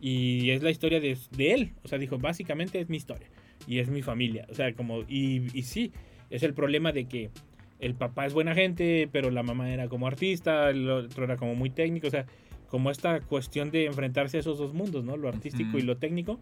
[0.00, 1.72] Y es la historia de, de él.
[1.84, 3.28] O sea, dijo, básicamente es mi historia.
[3.66, 4.46] Y es mi familia.
[4.50, 5.92] O sea, como, y, y sí,
[6.30, 7.30] es el problema de que
[7.78, 11.54] el papá es buena gente, pero la mamá era como artista, el otro era como
[11.54, 12.06] muy técnico.
[12.06, 12.26] O sea,
[12.72, 15.16] como esta cuestión de enfrentarse a esos dos mundos, ¿no?
[15.16, 15.78] Lo artístico Ujú.
[15.78, 16.40] y lo técnico.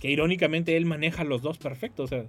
[0.00, 2.04] Que irónicamente él maneja los dos perfectos.
[2.12, 2.24] O sea,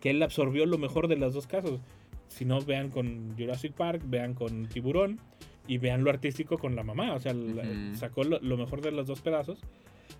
[0.00, 1.80] que él absorbió lo mejor de los dos casos.
[2.28, 5.20] Si no, vean con Jurassic Park, vean con Tiburón
[5.68, 7.14] y vean lo artístico con la mamá.
[7.14, 7.96] O sea, la- Ujú.
[7.96, 9.58] sacó lo, lo mejor de los dos pedazos.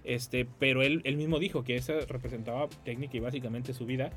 [0.04, 4.10] Este, pero él, él mismo dijo que esa representaba técnica y básicamente su vida.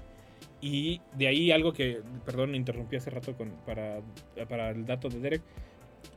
[0.62, 4.02] Y de ahí algo que, perdón, interrumpí hace rato con, para,
[4.50, 5.42] para el dato de Derek,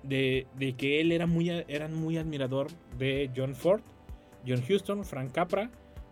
[0.02, 1.50] de, de que él era muy,
[1.90, 2.68] muy admirador
[2.98, 3.82] de John Ford,
[4.46, 5.70] John Huston, Frank Capra,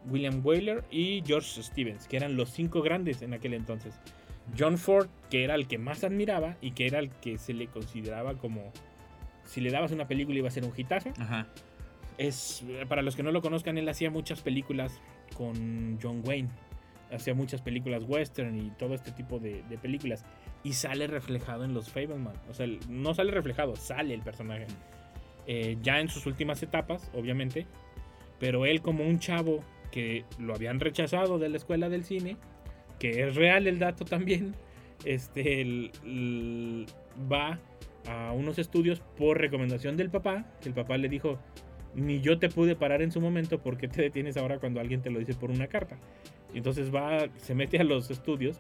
[0.08, 3.94] William Wyler y George Stevens, que eran los cinco grandes en aquel entonces.
[4.58, 7.66] John Ford, que era el que más admiraba y que era el que se le
[7.68, 8.72] consideraba como,
[9.44, 11.10] si le dabas una película iba a ser un hitazo.
[11.18, 11.46] Ajá.
[12.18, 15.00] Es, para los que no lo conozcan, él hacía muchas películas
[15.36, 16.48] con John Wayne.
[17.10, 20.24] Hacía muchas películas western y todo este tipo de, de películas.
[20.62, 22.34] Y sale reflejado en los Fableman.
[22.50, 24.66] O sea, no sale reflejado, sale el personaje.
[25.46, 27.66] Eh, ya en sus últimas etapas, obviamente.
[28.38, 32.36] Pero él como un chavo que lo habían rechazado de la escuela del cine,
[32.98, 34.54] que es real el dato también,
[35.04, 36.86] este, el- el-
[37.30, 37.58] va
[38.06, 41.38] a unos estudios por recomendación del papá, que el papá le dijo,
[41.94, 45.10] ni yo te pude parar en su momento, porque te detienes ahora cuando alguien te
[45.10, 45.96] lo dice por una carta?
[46.54, 48.58] Y entonces va, se mete a los estudios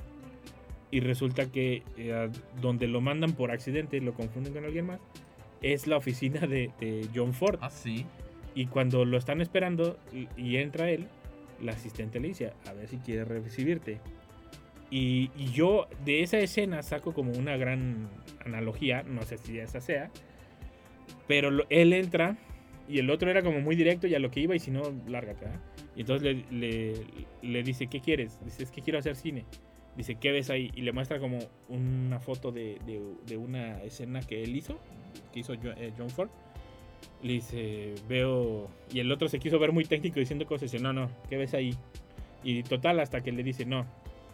[0.90, 2.28] y resulta que eh,
[2.60, 5.00] donde lo mandan por accidente, lo confunden con alguien más,
[5.62, 7.58] es la oficina de, de John Ford.
[7.60, 8.06] Ah, sí.
[8.54, 11.06] Y cuando lo están esperando y, y entra él,
[11.62, 14.00] la asistente le dice, a ver si quiere recibirte.
[14.90, 18.08] Y, y yo de esa escena saco como una gran
[18.44, 20.10] analogía, no sé si esa sea,
[21.28, 22.36] pero lo- él entra
[22.88, 24.82] y el otro era como muy directo y a lo que iba y si no,
[25.06, 25.46] lárgate.
[25.46, 25.60] ¿ah?
[25.94, 27.04] Y entonces le, le-
[27.42, 28.44] le dice, ¿qué quieres?
[28.44, 29.44] Dice, es que quiero hacer cine.
[30.00, 30.70] Dice, ¿qué ves ahí?
[30.74, 34.78] Y le muestra como una foto de, de- de una escena que él hizo,
[35.32, 36.30] que hizo Jo- eh, John Ford.
[37.22, 38.68] Le dice, veo...
[38.92, 40.70] Y el otro se quiso ver muy técnico diciendo cosas.
[40.72, 41.74] Dice, no, no, ¿qué ves ahí?
[42.42, 43.86] Y total, hasta que le dice, no,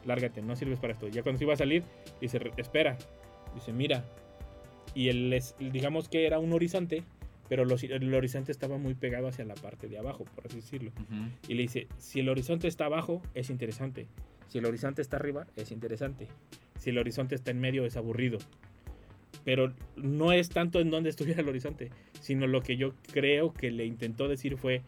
[0.05, 1.09] lárgate, no sirves para esto.
[1.09, 1.83] Ya cuando se iba a salir,
[2.21, 2.97] dice, "Re- espera.
[3.55, 4.05] Dice, mira.
[4.95, 7.03] Y él es, digamos que era un horizonte,
[7.49, 10.91] pero los- el horizonte estaba muy pegado hacia la parte de abajo, por así decirlo.
[10.95, 11.29] Ujú.
[11.49, 14.07] Y le dice, si el horizonte está abajo, es interesante.
[14.49, 16.29] Si el horizonte está arriba, es interesante.
[16.79, 18.39] Si el horizonte está en medio, es aburrido.
[19.45, 23.71] Pero no es tanto en dónde estuviera el horizonte, sino lo que yo creo que
[23.71, 24.83] le intentó decir fue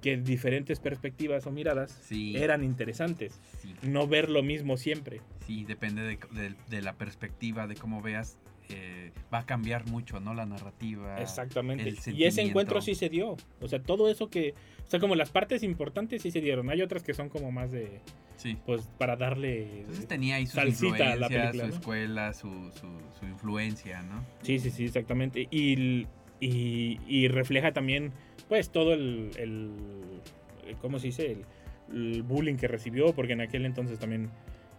[0.00, 2.36] que diferentes perspectivas o miradas Sí.
[2.36, 3.40] eran interesantes.
[3.60, 5.20] Sí, No ver lo mismo siempre.
[5.46, 8.38] sí, depende de, de- de la perspectiva, de cómo veas.
[8.68, 10.32] eh, va a cambiar mucho, ¿no?
[10.34, 11.20] La narrativa.
[11.20, 11.88] Exactamente.
[11.88, 13.36] el Y ese encuentro sí se dio.
[13.60, 14.54] O sea, todo eso que...
[14.86, 16.70] O sea, como las partes importantes sí se dieron.
[16.70, 18.00] Hay otras que son como más de...
[18.42, 18.58] Sí.
[18.66, 19.80] Pues para darle...
[19.82, 21.74] Entonces tenía ahí sus Salsita a la película, su ¿no?
[21.76, 22.88] escuela, su, su,
[23.20, 24.24] su influencia, ¿no?
[24.42, 25.46] Sí, sí, sí, exactamente.
[25.52, 26.06] Y,
[26.40, 28.10] y, y refleja también,
[28.48, 31.30] pues, todo el, el- ¿cómo se dice?
[31.32, 31.44] El,
[31.96, 34.28] el bullying que recibió, porque en aquel entonces también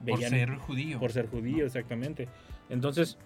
[0.05, 0.31] Por veían...
[0.31, 0.99] ser judío.
[0.99, 2.27] por ser judío, exactamente.
[2.69, 3.17] Entonces,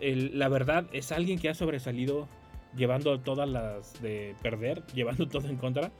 [0.00, 2.28] el- la verdad es alguien que ha sobresalido
[2.74, 5.92] llevando todas las de perder, llevando todo en contra.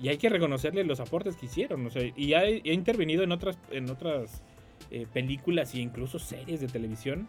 [0.00, 1.84] Y hay que reconocerle los aportes que hicieron.
[1.86, 4.42] o sea, y ha, ha intervenido en otras, en otras
[4.90, 7.28] eh, películas e incluso series de televisión.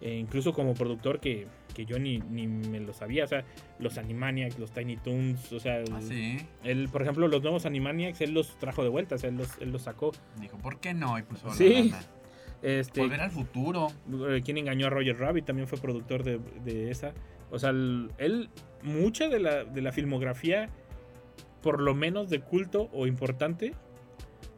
[0.00, 3.24] eh, incluso como productor que, que yo ni, ni me lo sabía.
[3.24, 3.44] O sea,
[3.78, 5.52] los Animaniacs, los Tiny Toons.
[5.52, 6.38] O sea, Ah, sí.
[6.64, 9.14] él, por ejemplo, los nuevos Animaniacs, él los trajo de vuelta.
[9.14, 10.12] O sea, él los, él los sacó.
[10.40, 11.18] Dijo, ¿por qué no?
[11.18, 11.90] Y puso Sí.
[11.90, 12.00] la.
[12.60, 13.86] Este, Volver al futuro.
[14.28, 17.12] eh, quien engañó a Roger Rabbit también fue productor de, de esa.
[17.52, 18.50] O sea, él,
[18.82, 20.68] mucha de la, de la filmografía,
[21.62, 23.74] por lo menos de culto o importante,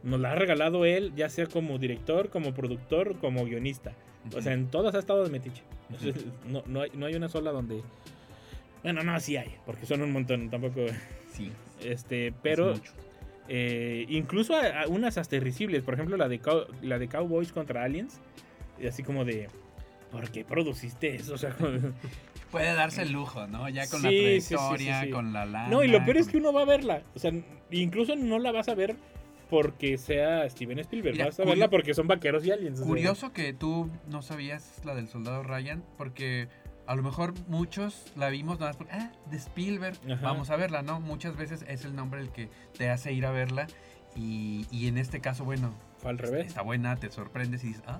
[0.03, 3.93] nos la ha regalado él, ya sea como director, como productor, como guionista.
[4.35, 5.63] O sea, en todas ha estado de metiche.
[5.95, 6.13] O sea,
[6.47, 7.81] no, no, hay, no hay una sola donde...
[8.83, 10.85] Bueno, no, sí hay, porque son un montón, tampoco...
[11.33, 11.51] Sí.
[11.83, 12.91] Este, es pero mucho.
[13.47, 15.83] eh, incluso a, a unas hasta irrisibles.
[15.83, 18.19] Por ejemplo, la de, Cow- la de Cowboys contra Aliens.
[18.79, 19.49] y Así como de...
[20.11, 21.35] ¿Por qué produciste eso?
[21.35, 21.55] O sea,
[22.51, 23.69] Puede darse el lujo, ¿no?
[23.69, 25.09] Ya con la Sí, sí, trayectoria, sí.
[25.09, 25.69] con la lana.
[25.69, 27.01] No, y lo peor es que uno va a verla.
[27.15, 27.31] O sea,
[27.71, 28.95] incluso no la vas a ver
[29.49, 31.13] porque sea Steven Spielberg.
[31.15, 32.75] Mira, vas a verla porque son vaqueros y aliens.
[32.79, 32.87] o sea.
[32.87, 36.47] Curioso que tú no sabías la del soldado Ryan, porque
[36.87, 40.19] a lo mejor muchos la vimos nada más porque, ah, de Spielberg, Ajá.
[40.21, 40.99] vamos a verla, ¿no?
[40.99, 43.67] Muchas veces es el nombre el que te hace ir a verla
[44.15, 46.47] y, y en este caso, bueno, Fue al revés.
[46.47, 47.99] está buena, te sorprendes y dices, ah.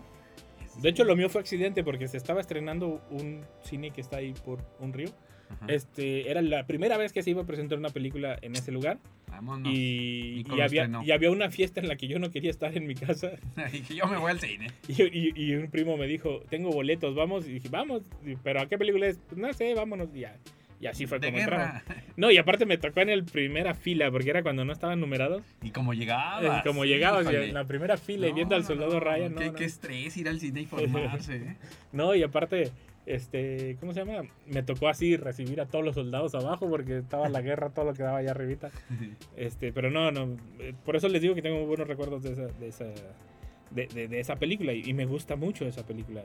[0.80, 4.34] De hecho, lo mío fue accidente porque se estaba estrenando un cine que está ahí
[4.46, 5.10] por un río.
[5.50, 5.66] Ajá.
[5.68, 9.00] Este, era la primera vez que se iba a presentar una película en ese lugar.
[9.28, 9.74] Vámonos.
[9.74, 11.04] Y, había, estrenó.
[11.04, 13.32] y había una fiesta en la que yo no quería estar en mi casa.
[13.74, 14.68] Y que yo me voy al cine.
[14.88, 17.48] Y, y- y un primo me dijo, tengo boletos, vamos.
[17.48, 18.04] Y dije, vamos.
[18.44, 19.20] Pero ¿a qué película es?
[19.28, 20.14] "Pues No sé, vámonos.
[20.14, 20.38] Ya.
[20.82, 21.84] Y así fue De como guerra.
[21.88, 22.04] entramos.
[22.18, 25.44] No, y aparte me tocó en el primera fila, porque era cuando no estaban numerados.
[25.62, 26.64] Y como Eh, llegabas.
[26.64, 27.48] como llegabas y híjole.
[27.50, 29.36] en la primera fila y viendo al soldado no, Ryan.
[29.36, 31.36] No, Qué, estrés ir al cine y formarse.
[31.38, 31.56] ¿eh?
[31.94, 32.72] No, y aparte,
[33.06, 34.28] este, ¿cómo se llama?
[34.48, 37.94] Me tocó así recibir a todos los soldados abajo porque estaba la guerra, todo lo
[37.94, 38.72] que daba allá arribita.
[39.38, 42.46] Este, pero no, no, eh, por eso les digo que tengo buenos recuerdos de esa,
[42.48, 42.86] de esa,
[43.72, 46.22] de, de- de esa película y, y me gusta mucho esa película.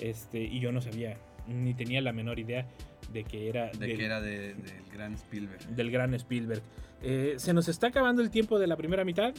[0.00, 1.16] Este, y yo no sabía,
[1.48, 2.66] ni tenía la menor idea
[3.12, 5.66] de que era, De del, que era de- del gran Spielberg.
[5.68, 6.62] del gran Spielberg.
[7.02, 9.32] Eh, se nos está acabando el tiempo de la primera mitad.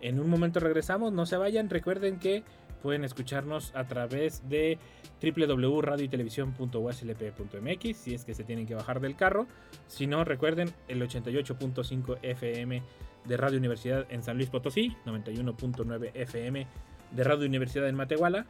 [0.00, 1.70] En un momento regresamos, no se vayan.
[1.70, 2.42] Recuerden que
[2.82, 4.78] pueden escucharnos a través de
[5.22, 9.46] www.radioytelevisión.uslp.mx si es que se tienen que bajar del carro.
[9.86, 12.82] Si no, recuerden el 88.5 FM
[13.26, 16.66] de Radio Universidad en San Luis Potosí, 91.9 FM
[17.12, 18.46] de Radio Universidad en Matehuala.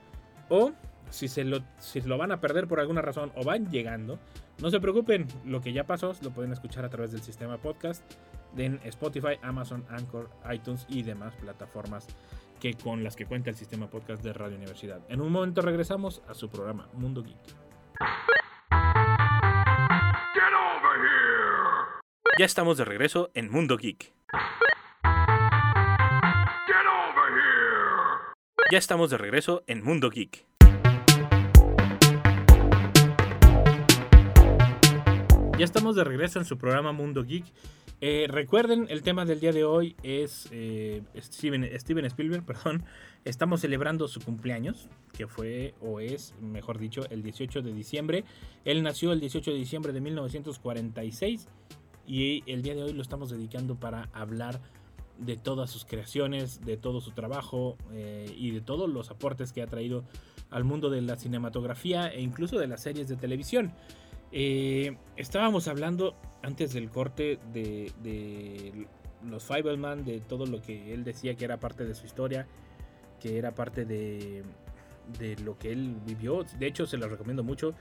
[0.49, 0.73] O
[1.14, 4.18] si se lo, si lo van a perder por alguna razón o van llegando,
[4.61, 8.03] no se preocupen, lo que ya pasó lo pueden escuchar a través del sistema podcast
[8.57, 12.09] en Spotify, Amazon, Anchor, iTunes y demás plataformas
[12.61, 15.00] que con las que cuenta el sistema podcast de Radio Universidad.
[15.09, 17.37] En un momento regresamos a su programa Mundo Geek.
[22.37, 24.12] Ya estamos de regreso en Mundo Geek.
[28.72, 30.54] Ya estamos de regreso en Mundo Geek.
[35.57, 37.45] Ya estamos de regreso en su programa Mundo Geek.
[38.01, 42.83] Eh, recuerden, el tema del día de hoy es eh, Steven, Spielberg, perdón.
[43.25, 48.25] Estamos celebrando su cumpleaños, que fue, o es, mejor dicho, el 18 de diciembre.
[48.64, 51.47] Él nació el 18 de diciembre de 1946
[52.05, 54.61] y el día de hoy lo estamos dedicando para hablar
[55.19, 59.62] de todas sus creaciones, de todo su trabajo eh, y de todos los aportes que
[59.62, 60.03] ha traído
[60.51, 63.73] al mundo de la cinematografía e incluso de las series de televisión.
[64.37, 68.88] Eh, estábamos hablando antes del corte de,
[69.25, 72.49] los Fibleman, de todo lo que él decía que era parte de su historia,
[73.20, 74.42] que era parte de,
[75.44, 76.44] lo que él vivió.
[76.59, 77.75] De hecho, se los recomiendo mucho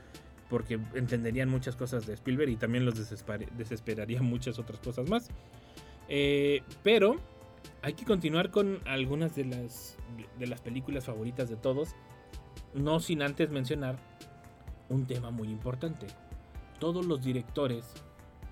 [0.47, 5.29] porque entenderían muchas cosas de Spielberg y también los desesper- desesperarían muchas otras cosas más.
[6.07, 7.15] Eh, pero
[7.81, 11.95] hay que continuar con algunas de las películas favoritas de todos,
[12.75, 13.95] no sin antes mencionar
[14.89, 16.05] un tema muy importante.
[16.83, 17.85] Todos los directores,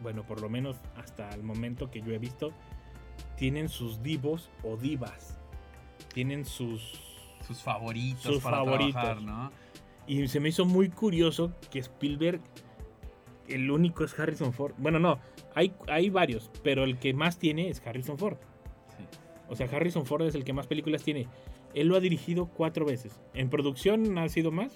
[0.02, 2.54] bueno, por lo menos hasta el momento que yo he visto,
[3.36, 5.38] tienen sus divos o divas.
[6.13, 6.82] Tienen sus
[7.46, 8.94] Sus favoritos Sus para favoritos.
[8.94, 9.52] trabajar, ¿no?
[10.08, 12.39] y se me hizo muy curioso que Spielberg,
[13.50, 14.76] el único es Harrison Ford.
[14.78, 15.20] Bueno, no,
[15.54, 18.38] hay, hay varios, pero el que más tiene es Harrison Ford.
[18.98, 19.04] Sí.
[19.50, 21.28] O sea, Harrison Ford es el que más películas tiene.
[21.74, 23.20] Él lo ha dirigido cuatro veces.
[23.34, 24.72] En producción ha sido más,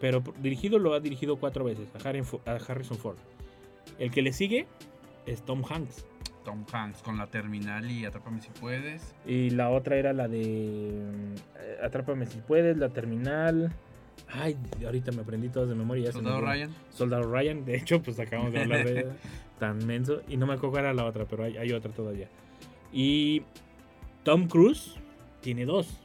[0.00, 3.16] Pero dirigido lo ha dirigido cuatro veces a Harrison Ford.
[3.98, 4.66] El que le sigue
[5.26, 6.06] es Tom Hanks.
[6.44, 9.14] Tom Hanks con la terminal y Atrápame si puedes.
[9.26, 13.72] Y la otra era la de eh, Atrápame si puedes, la terminal.
[14.28, 16.06] Ay, ahorita me aprendí todas de memoria.
[16.06, 16.40] me Soldado.
[16.40, 16.70] Ryan.
[16.90, 19.08] Soldado Ryan, de hecho, pues acabamos de hablar de
[19.58, 20.20] tan menso.
[20.28, 22.28] Y no me acuerdo cuál era la otra, pero hay, hay otra todavía.
[22.92, 23.42] Y
[24.22, 24.94] Tom Cruise
[25.40, 26.00] tiene dos: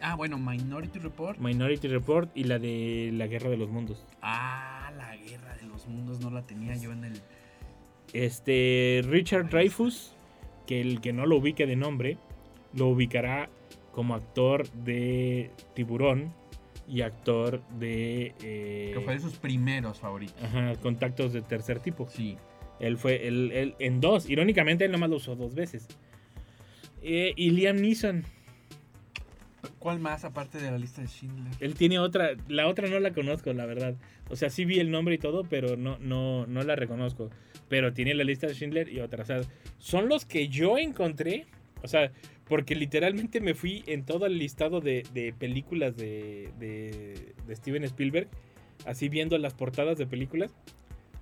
[0.00, 1.38] Ah, bueno, Minority Report.
[1.38, 4.04] Minority Report y la de La Guerra de los Mundos.
[4.20, 7.20] Ah, la guerra de los mundos no la tenía yo en el.
[8.12, 10.12] Este Richard Dreyfuss,
[10.66, 12.18] que el que no lo ubique de nombre,
[12.74, 13.48] lo ubicará
[13.92, 16.32] como actor de Tiburón
[16.88, 18.34] y actor de.
[18.42, 20.42] eh, Que fue de sus primeros favoritos.
[20.42, 22.08] ajá, contactos de tercer tipo.
[22.08, 22.36] Sí.
[22.80, 24.28] Él fue él, él en dos.
[24.28, 25.86] Irónicamente, él nomás lo usó dos veces.
[27.02, 28.24] Eh, y Liam Neeson.
[29.82, 31.52] ¿Cuál más aparte de la lista de Schindler?
[31.58, 32.36] Él tiene otra.
[32.46, 33.96] La otra no la conozco, la verdad.
[34.30, 37.30] O sea, sí vi el nombre y todo, pero no, no, no la reconozco.
[37.68, 39.24] Pero tiene la lista de Schindler y otra.
[39.24, 39.40] O sea,
[39.78, 41.46] son los que yo encontré.
[41.82, 42.12] O sea,
[42.44, 47.82] porque literalmente me fui en todo el listado de, de películas de, de, de Steven
[47.82, 48.28] Spielberg.
[48.86, 50.54] Así viendo las portadas de películas.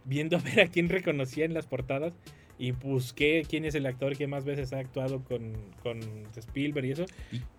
[0.05, 2.13] Viendo a ver a quién reconocía en las portadas.
[2.61, 5.99] Y busqué quién es el actor que más veces ha actuado con, con
[6.37, 7.07] Spielberg y eso.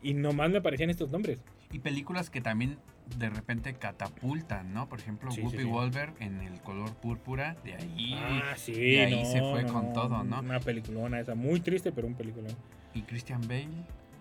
[0.04, 1.40] Y nomás me aparecían estos nombres.
[1.72, 2.78] Y películas que también
[3.18, 4.88] de repente catapultan, ¿no?
[4.88, 5.64] Por ejemplo, Sí, sí, Whoopi sí.
[5.64, 7.56] Wolver en el color púrpura.
[7.64, 8.14] De ahí.
[8.16, 10.40] Ah, sí, de ahí no, se fue no, con todo, ¿no?
[10.40, 12.56] Una peliculona esa, muy triste, pero un peliculón.
[12.94, 13.70] Y Christian Bale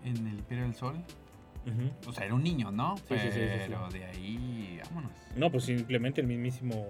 [0.07, 0.97] en El Imperio del Sol.
[1.67, 2.09] Ujú.
[2.09, 2.97] O sea, era un niño, ¿no?
[2.97, 3.65] Sí, sí, sí, sí, sí.
[3.67, 5.13] Pero de ahí, vámonos.
[5.37, 6.87] No, pues simplemente el mismísimo.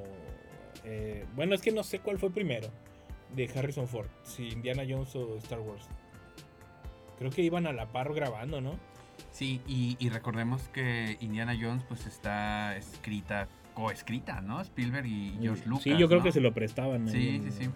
[0.84, 2.68] eh, bueno, es que no sé cuál fue primero
[3.34, 5.84] de Harrison Ford, si Indiana Jones o Star Wars.
[7.18, 8.78] Creo que iban a la par grabando, ¿no?
[9.30, 14.60] Sí, y, y recordemos que Indiana Jones pues está escrita, coescrita, ¿no?
[14.60, 15.84] Spielberg y George Lucas.
[15.84, 16.24] Sí, yo creo ¿no?
[16.24, 17.08] que se lo prestaban.
[17.08, 17.70] Sí, el- sí, sí.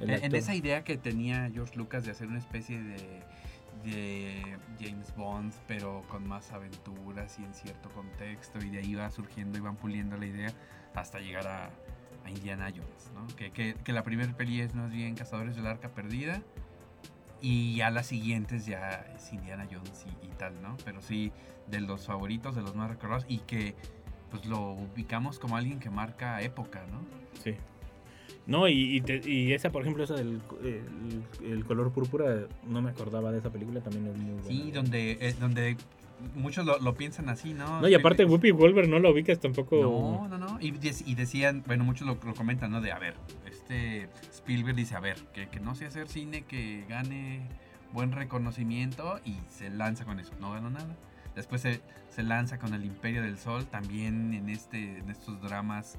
[0.00, 3.20] En, en esa idea que tenía George Lucas de hacer una especie de,
[3.84, 9.10] de James Bond, pero con más aventuras y en cierto contexto, y de ahí va
[9.10, 10.54] surgiendo y van puliendo la idea
[10.94, 11.70] hasta llegar a,
[12.24, 13.26] a Indiana Jones, ¿no?
[13.36, 16.42] Que, que- que la primera peli es más bien Cazadores del Arca Perdida,
[17.42, 20.76] y ya las siguientes ya es Indiana Jones y, y tal, ¿no?
[20.84, 21.32] Pero sí,
[21.70, 23.74] de los favoritos, de los más recordados, y que
[24.30, 27.00] pues lo ubicamos como alguien que marca época, ¿no?
[27.42, 27.54] Sí.
[28.46, 32.82] No, y, y te- y esa, por ejemplo, esa del el, el color púrpura, no
[32.82, 34.48] me acordaba de esa película, también es muy buena.
[34.48, 35.76] Sí, donde, eh, donde
[36.34, 37.80] muchos lo, lo piensan así, ¿no?
[37.80, 39.76] No, y aparte Whoopi Wolver no la ubicas tampoco.
[39.80, 40.58] No, no, no.
[40.60, 42.80] Y, dec- y decían, bueno, muchos lo, lo comentan, ¿no?
[42.80, 43.14] De, a ver,
[43.46, 47.40] este Spielberg dice, a ver, que, que no sé hacer cine, que gane
[47.92, 50.32] buen reconocimiento y se lanza con eso.
[50.40, 50.96] No ganó nada.
[51.34, 51.80] Después se,
[52.10, 55.96] se lanza con El Imperio del Sol, también en, este, en estos dramas,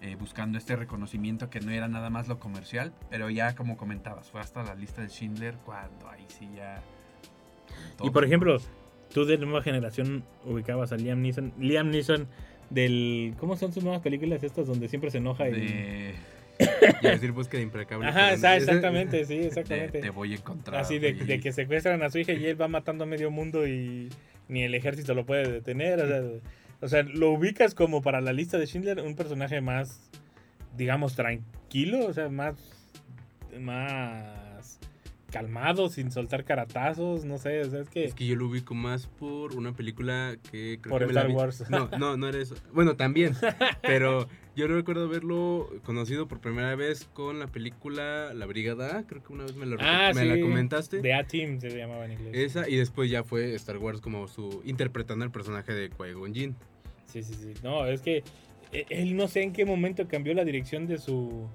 [0.00, 4.30] eh, buscando este reconocimiento que no era nada más lo comercial, pero ya como comentabas,
[4.30, 6.80] fue hasta la lista de Schindler cuando ahí sí ya...
[8.02, 8.56] Y por ejemplo,
[9.14, 11.52] tú de nueva generación ubicabas a Liam Neeson.
[11.58, 12.26] Liam Neeson
[12.70, 13.34] del...
[13.38, 15.48] ¿Cómo son sus nuevas películas estas donde siempre se enoja?
[15.48, 16.14] y- De,
[17.08, 18.06] a decir búsqueda implacable.
[18.08, 20.00] Ajá, esa- exactamente, sí, exactamente.
[20.00, 20.80] te voy a encontrar.
[20.80, 24.08] Así de que secuestran a su hija y él va matando a medio mundo y
[24.48, 26.00] ni el ejército lo puede detener.
[26.00, 26.22] O sea,
[26.80, 30.00] o sea, lo ubicas como para la lista de Schindler un personaje más
[30.76, 32.54] digamos, tranquilo, o sea, más,
[33.60, 34.24] más
[35.32, 38.04] calmado, sin soltar caratazos, no sé, o sea, es que...
[38.04, 41.20] Es que yo lo ubico más por una película que creo Por que me la
[41.22, 41.64] Star Wars.
[41.70, 42.54] No, no, no era eso.
[42.72, 43.34] Bueno, también.
[43.82, 49.04] pero yo recuerdo haberlo conocido por primera vez con la película La Brigada.
[49.06, 51.00] Creo que una vez me, lo, Ah, me sí, la comentaste.
[51.00, 52.32] The A-Team se llamaba en inglés.
[52.34, 54.60] Esa, y después ya fue Star Wars como su.
[54.64, 56.56] interpretando el personaje de Qui-Gon Jinn.
[57.06, 57.54] Sí, sí, sí.
[57.62, 58.22] No, es que
[58.72, 61.48] eh, él no sé en qué momento cambió la dirección de su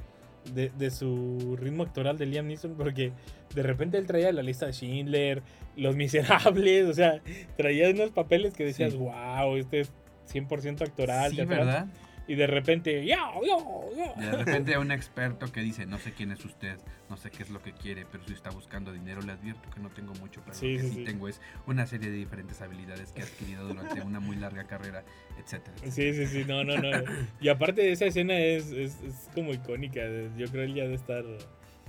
[0.54, 3.12] de, de su ritmo actoral de Liam Neeson porque
[3.56, 5.42] de repente él traía la lista de Schindler,
[5.76, 7.22] Los Miserables, o sea,
[7.56, 8.98] traía unos papeles que decías, Sí.
[8.98, 9.92] wow, este es
[10.32, 11.32] 100% actoral.
[11.32, 11.60] Sí, teatral".
[11.60, 11.88] ¿verdad?
[12.28, 13.16] Y de repente, yo.
[14.18, 16.78] De repente un experto que dice, no sé quién es usted,
[17.10, 19.80] no sé qué es lo que quiere, pero si está buscando dinero, le advierto que
[19.80, 23.12] no tengo mucho, pero Sí, lo que sí, tengo es una serie de diferentes habilidades
[23.14, 25.04] que he adquirido durante una muy larga carrera,
[25.42, 25.78] etcétera.
[25.90, 26.90] Sí, sí, sí, no, no, no.
[27.40, 30.02] Y aparte de esa escena es, es, es como icónica.
[30.38, 31.24] Yo creo él ya de estar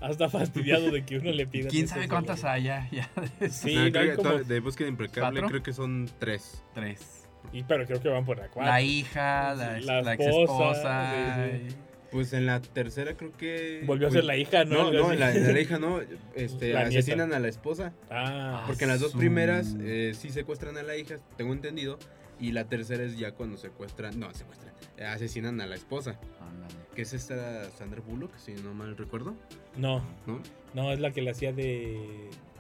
[0.01, 1.69] hasta fastidiado de que uno le pida.
[1.69, 2.89] ¿Quién sabe cuántas haya?
[2.93, 3.11] Ya,
[3.51, 5.49] Sí, No, hay creo que como- to- de búsqueda implacable ¿Cuatro?
[5.49, 6.63] creo que son tres.
[6.75, 7.18] tres.
[7.53, 8.71] Y, pero creo que van por la cuatro.
[8.73, 11.47] La hija, la, la, esposa, esposa.
[11.69, 11.75] sí,
[12.11, 13.83] Pues en la tercera creo que.
[13.87, 14.91] Volvió a ser la hija, ¿no?
[14.91, 16.01] No, no, en la, en la hija no.
[16.35, 16.99] Este, La nieta.
[16.99, 17.93] asesinan a la esposa.
[18.11, 21.99] Ah, Porque en las dos su- primeras eh, sí secuestran a la hija, tengo entendido.
[22.41, 24.19] Y la tercera es ya cuando secuestran.
[24.21, 24.73] No, secuestran.
[24.97, 26.19] eh, asesinan a la esposa.
[26.41, 26.75] Ándale.
[26.95, 29.35] Que es esta Sandra Bullock, si no mal recuerdo.
[29.77, 30.41] no, ¿No?
[30.75, 31.99] no, es la que la hacía de,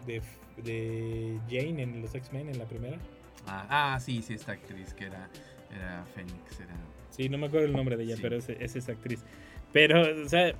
[0.06, 0.20] de,
[0.64, 2.98] de Jane en los X-Men en la primera.
[3.48, 5.28] Ah, ah, sí, sí, esta actriz que era,
[5.74, 6.60] era Fénix.
[6.60, 6.74] Era...
[7.10, 8.22] Sí, no me acuerdo el nombre de ella, Sí.
[8.22, 9.24] pero es, es esa actriz.
[9.72, 10.52] Pero, o sea,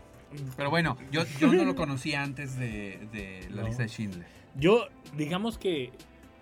[0.57, 3.68] Pero bueno, yo, yo no lo conocía antes de, de la No.
[3.68, 4.27] lista de Schindler.
[4.57, 5.90] yo, digamos que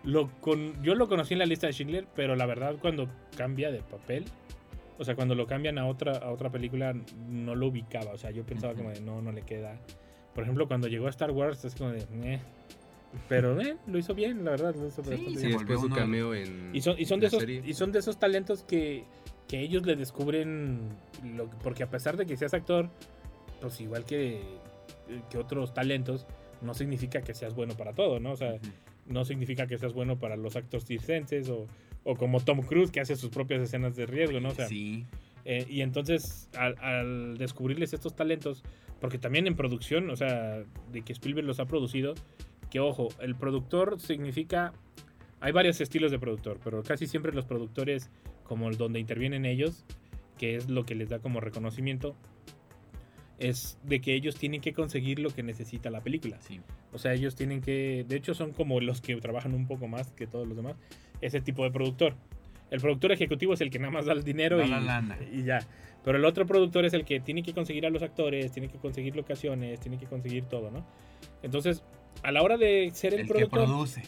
[0.04, 3.70] lo con, yo lo conocí en la lista de Schindler, pero la verdad cuando cambia
[3.72, 4.24] de papel,
[4.98, 6.94] o sea, cuando lo cambian a otra, a otra película,
[7.28, 8.12] no lo ubicaba.
[8.12, 8.82] O sea, yo pensaba Ujú.
[8.84, 9.76] como de, no, no le queda.
[10.34, 12.40] Por ejemplo, cuando llegó a Star Wars, es como de, "Meh".
[13.28, 14.74] Pero, eh, lo hizo bien, la verdad.
[14.74, 15.52] Lo hizo Sí, bien.
[15.52, 16.70] después su cameo en.
[16.74, 17.62] Y son, y son de la esos serie.
[17.64, 19.04] y son de esos talentos que,
[19.48, 20.80] que ellos le descubren
[21.24, 22.90] lo, porque a pesar de que seas actor
[23.60, 24.42] pues igual que,
[25.30, 26.26] que otros talentos
[26.60, 28.58] no significa que seas bueno para todo no o sea
[29.06, 31.66] no significa que seas bueno para los actos circenses o,
[32.04, 35.06] o como Tom Cruise que hace sus propias escenas de riesgo no o sea sí,
[35.48, 38.64] eh, y entonces, al, al descubrirles estos talentos,
[39.00, 42.14] porque también en producción, o sea, de que Spielberg los ha producido,
[42.70, 44.72] que ojo, el productor significa.
[45.40, 48.10] Hay varios estilos de productor, pero casi siempre los productores,
[48.44, 49.84] como el donde intervienen ellos,
[50.38, 52.16] que es lo que les da como reconocimiento,
[53.38, 56.40] es de que ellos tienen que conseguir lo que necesita la película.
[56.40, 56.60] sí.
[56.92, 60.12] O sea, ellos tienen que, de hecho son como los que trabajan un poco más
[60.12, 60.76] que todos los demás,
[61.20, 62.14] ese tipo de productor.
[62.70, 65.18] El productor ejecutivo es el que nada más da el dinero Da y, la lana.
[65.30, 65.60] y ya.
[66.04, 68.78] Pero el otro productor es el que tiene que conseguir a los actores, tiene que
[68.78, 70.86] conseguir locaciones, tiene que conseguir todo, ¿no?
[71.42, 71.82] Entonces,
[72.22, 74.02] a la hora de ser el, El que productor, produce.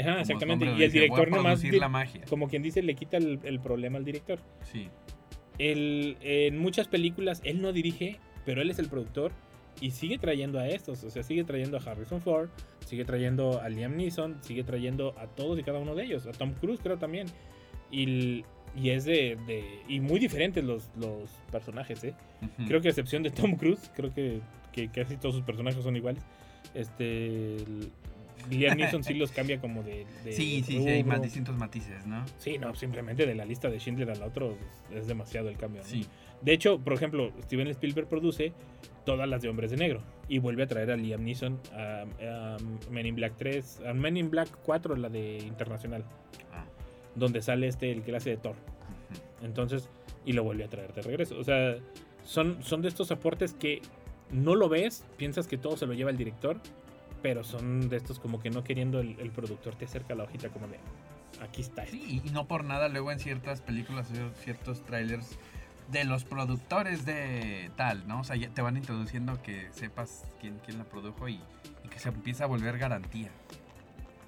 [0.00, 2.20] ajá, su exactamente, y el dice, director nomás, la magia.
[2.28, 4.38] como quien dice, le quita el, el problema al director.
[4.62, 4.88] Sí.
[5.58, 8.16] Él, en muchas películas él no dirige,
[8.46, 9.32] pero él es el productor
[9.80, 12.48] y sigue trayendo a estos, o sea, sigue trayendo a Harrison Ford,
[12.86, 16.32] sigue trayendo a Liam Neeson, sigue trayendo a todos y cada uno de ellos, a
[16.32, 17.26] Tom Cruise creo también.
[17.90, 18.44] Y,
[18.76, 22.14] y es de, de- y muy diferentes los, los personajes, ¿eh?
[22.42, 22.68] Ujú.
[22.68, 24.40] Creo que a excepción de Tom Cruise, creo que,
[24.72, 26.22] que casi todos sus personajes son iguales.
[26.74, 27.56] Este
[28.50, 32.06] Liam Neeson sí los cambia como de, de Sí, sí, sí, hay más distintos matices,
[32.06, 32.24] ¿no?
[32.38, 34.56] Sí, no, simplemente de la lista de Schindler al otro
[34.90, 35.82] es, es demasiado el cambio.
[35.82, 35.88] ¿no?
[35.88, 36.06] Sí.
[36.40, 38.52] De hecho, por ejemplo, Steven Spielberg produce
[39.04, 42.56] todas las de Hombres de Negro y vuelve a traer a Liam Neeson a, a
[42.90, 46.04] Men in Black 3, a Men in Black 4, la de Internacional,
[46.52, 46.64] Ah,
[47.14, 48.54] donde sale este el que hace de Thor.
[49.42, 49.88] Entonces,
[50.24, 51.38] y lo vuelve a traer de regreso.
[51.38, 51.76] O sea,
[52.24, 53.80] son, son de estos aportes que
[54.30, 56.60] no lo ves, piensas que todo se lo lleva el director,
[57.22, 60.50] pero son de estos como que no queriendo el, el productor te acerca la hojita
[60.50, 60.78] como de
[61.42, 61.84] aquí está.
[61.84, 61.96] esto".
[61.96, 64.08] Sí, y no por nada luego en ciertas películas
[64.42, 65.38] ciertos trailers
[65.90, 68.20] de los productores de tal, ¿no?
[68.20, 71.40] O sea, ya te van introduciendo que sepas quién, quién la produjo y,
[71.84, 73.30] y que se empieza a volver garantía,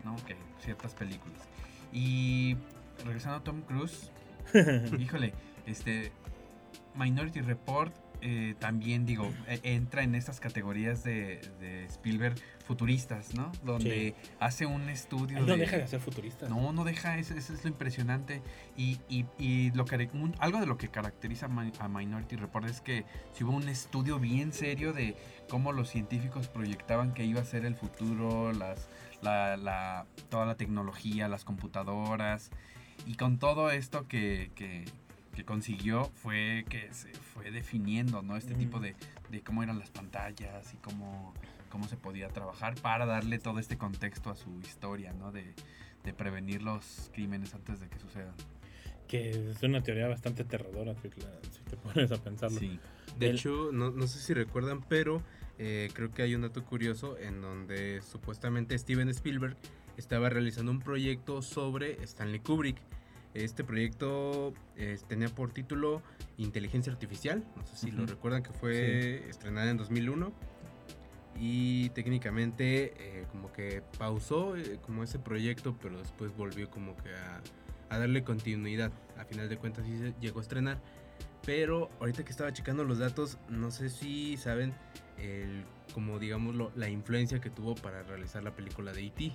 [0.05, 0.17] ¿no?
[0.25, 1.41] Que ciertas películas.
[1.93, 2.57] Y
[3.05, 4.11] regresando a Tom Cruise,
[4.99, 5.35] híjole,
[5.67, 6.13] este
[6.95, 12.35] Minority Report eh, también digo e- entra en estas categorías de, de Spielberg
[12.67, 13.51] futuristas, ¿no?
[13.65, 16.49] Donde hace un estudio Él no de- deja de ser futurista.
[16.49, 18.43] no, no deja, eso, eso es lo impresionante.
[18.77, 22.37] Y, y- y lo que, un- algo de lo que caracteriza a, Mi- a Minority
[22.37, 25.17] Report es que si hubo un estudio bien serio de
[25.49, 28.89] cómo los científicos proyectaban que iba a ser el futuro, las,
[29.23, 32.51] la, la- toda la tecnología, las computadoras.
[33.07, 34.85] Y con todo esto que, que-
[35.35, 38.37] que consiguió fue que se fue definiendo, ¿no?
[38.37, 38.59] Este Mm.
[38.59, 38.95] tipo de,
[39.31, 41.35] de cómo eran las pantallas y cómo,
[41.71, 45.33] cómo se podía trabajar para darle todo este contexto a su historia, ¿no?
[45.33, 45.55] De,
[46.05, 48.35] de prevenir los crímenes antes de que sucedan.
[49.07, 52.59] Que es una teoría bastante aterradora si, te pones a pensarlo.
[52.59, 52.79] Sí.
[53.19, 55.23] De El- hecho, no, no sé si recuerdan, pero
[55.59, 59.57] eh, creo que hay un dato curioso en donde supuestamente Steven Spielberg
[59.97, 62.79] estaba realizando un proyecto sobre Stanley Kubrick.
[63.35, 66.03] Este proyecto eh, tenía por título
[66.37, 70.33] Inteligencia Artificial, no sé si lo recuerdan que fue estrenada en 2001
[71.39, 77.15] y técnicamente eh, como que pausó eh, como ese proyecto, pero después volvió como que
[77.15, 77.41] a,
[77.89, 78.91] a darle continuidad.
[79.17, 80.81] A final de cuentas sí llegó a estrenar.
[81.45, 84.75] Pero ahorita que estaba checando los datos, no sé si saben
[85.19, 85.65] el,
[85.95, 89.33] como digámoslo, la influencia que tuvo para realizar la película de E.T.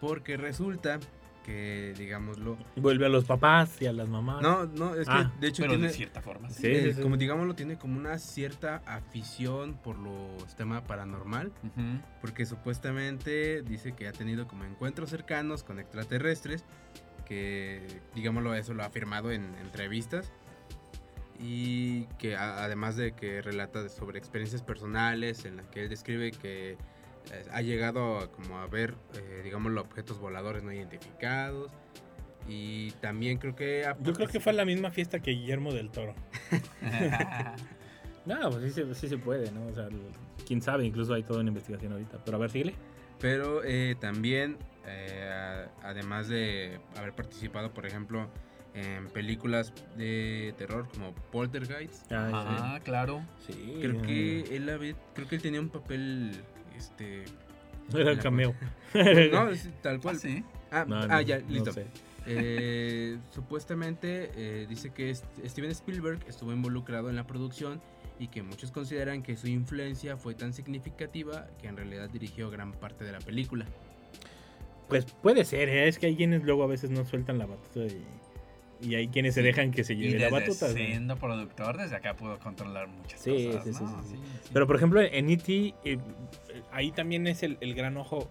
[0.00, 0.98] Porque resulta
[1.44, 2.56] que, digámoslo...
[2.76, 4.42] Vuelve a los papás y a las mamás.
[4.42, 5.88] No, no, es que Ah, de hecho Pero tiene...
[5.88, 6.48] de cierta forma.
[6.50, 7.02] Sí, eh, sí, sí.
[7.02, 11.48] Como digámoslo, tiene como una cierta afición por los temas paranormal.
[11.62, 12.00] Ujú.
[12.20, 16.64] Porque supuestamente dice que ha tenido como encuentros cercanos con extraterrestres.
[17.24, 20.32] Que, digámoslo, eso lo ha afirmado en entrevistas.
[21.38, 26.32] Y que a- además de que relata sobre experiencias personales en las que él describe
[26.32, 26.76] que
[27.52, 31.70] ha llegado a, como a ver, eh, digámoslo, objetos voladores no identificados.
[32.48, 33.84] Y también creo que...
[33.86, 36.14] ha Yo creo que fue la misma fiesta que Guillermo del Toro.
[38.26, 39.66] No, pues sí se, sí se puede, ¿no?
[39.66, 39.88] O sea,
[40.46, 42.18] quién sabe, incluso hay toda una investigación ahorita.
[42.24, 42.74] Pero a ver, síguele.
[43.18, 48.28] Pero eh, también, eh, además de haber participado, por ejemplo,
[48.74, 53.22] en películas de terror como Poltergeist, Ah, claro.
[53.46, 53.78] sí.
[53.80, 56.32] creo que él había- creo que él tenía un papel,
[56.80, 57.24] este,
[57.94, 58.54] Era el cameo.
[58.94, 60.18] no, es tal Ah, cual.
[60.18, 60.44] sí.
[60.70, 61.72] Ah, No, ah, no, ya, no listo.
[61.72, 61.86] sé.
[62.26, 67.80] Eh, supuestamente eh, dice que Steven Spielberg estuvo involucrado en la producción
[68.18, 72.72] y que muchos consideran que su influencia fue tan significativa que en realidad dirigió gran
[72.72, 73.64] parte de la película.
[74.88, 75.88] Pues puede ser, ¿eh?
[75.88, 78.04] es que hay quienes luego a veces no sueltan la batuta y,
[78.88, 79.46] y hay quienes se Sí.
[79.46, 80.68] dejan que se Y lleve la batuta.
[80.68, 80.74] ¿no?
[80.74, 83.64] siendo productor, desde acá puedo controlar muchas Sí, cosas.
[83.64, 84.02] sí, sí, ¿no?
[84.02, 84.16] sí, sí.
[84.42, 84.50] sí.
[84.52, 85.98] Pero por ejemplo, en E.T., eh,
[86.72, 88.30] ahí también es el, el gran ojo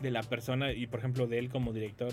[0.00, 2.12] de la persona y por ejemplo de él como director.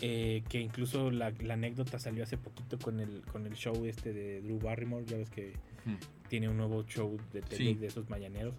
[0.00, 4.12] eh, que incluso la, la anécdota salió hace poquito con el, con el show este
[4.12, 5.52] de Drew Barrymore, ya ves que
[5.86, 5.96] Ujú.
[6.28, 7.74] tiene un nuevo show de tele Sí.
[7.74, 8.54] de esos mañaneros.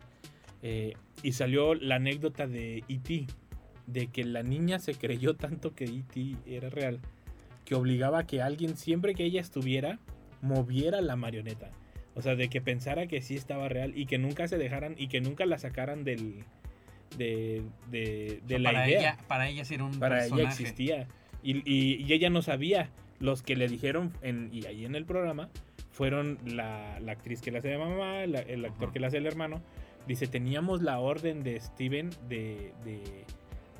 [0.63, 0.93] Eh,
[1.23, 3.27] y salió la anécdota de E.T.,
[3.85, 6.37] de que la niña se creyó tanto que E.T.
[6.47, 6.99] era real,
[7.65, 9.99] que obligaba a que alguien, siempre que ella estuviera,
[10.41, 11.69] moviera la marioneta.
[12.15, 15.07] O sea, de que pensara que sí estaba real y que nunca se dejaran y
[15.07, 16.43] que nunca la sacaran del
[17.17, 17.61] de,
[17.91, 18.99] de, O de sea, la para idea.
[18.99, 21.07] ella, para ella sí era un para ella existía.
[21.43, 22.89] Y, y- y ella no sabía.
[23.19, 25.49] Los que le dijeron, en, y ahí en el programa,
[25.91, 28.93] fueron la, la actriz que la hace de mamá, la- el actor Ajá.
[28.93, 29.61] que la hace el hermano.
[30.07, 32.99] Dice, teníamos la orden de Steven de, de,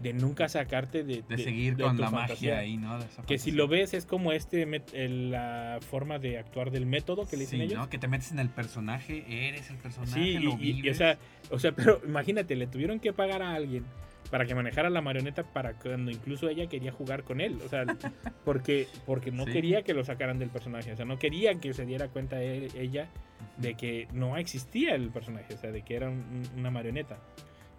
[0.02, 2.56] de nunca sacarte de, De seguir con tu la fantasía".
[2.56, 3.00] magia ahí, ¿no?
[3.00, 4.66] De Que si lo ves es como este
[5.06, 7.78] la forma de actuar del método que le dicen Sí, ellos.
[7.80, 7.90] ¿no?
[7.90, 10.96] Que te metes en el personaje, eres el personaje, Sí, lo y, y- y, vives.
[10.96, 11.18] o sea,
[11.52, 13.86] o sea, pero imagínate, le tuvieron que pagar a alguien
[14.32, 17.86] para que manejara la marioneta para cuando incluso ella quería jugar con él, o sea,
[18.44, 19.52] porque porque no Sí.
[19.54, 22.70] quería que lo sacaran del personaje, o sea, no quería que se diera cuenta e-
[22.76, 23.08] ella
[23.58, 27.18] de que no existía el personaje, o sea, de que era un- una marioneta.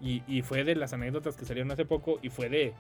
[0.01, 2.75] Y, y fue de las anécdotas que salieron hace poco y fue de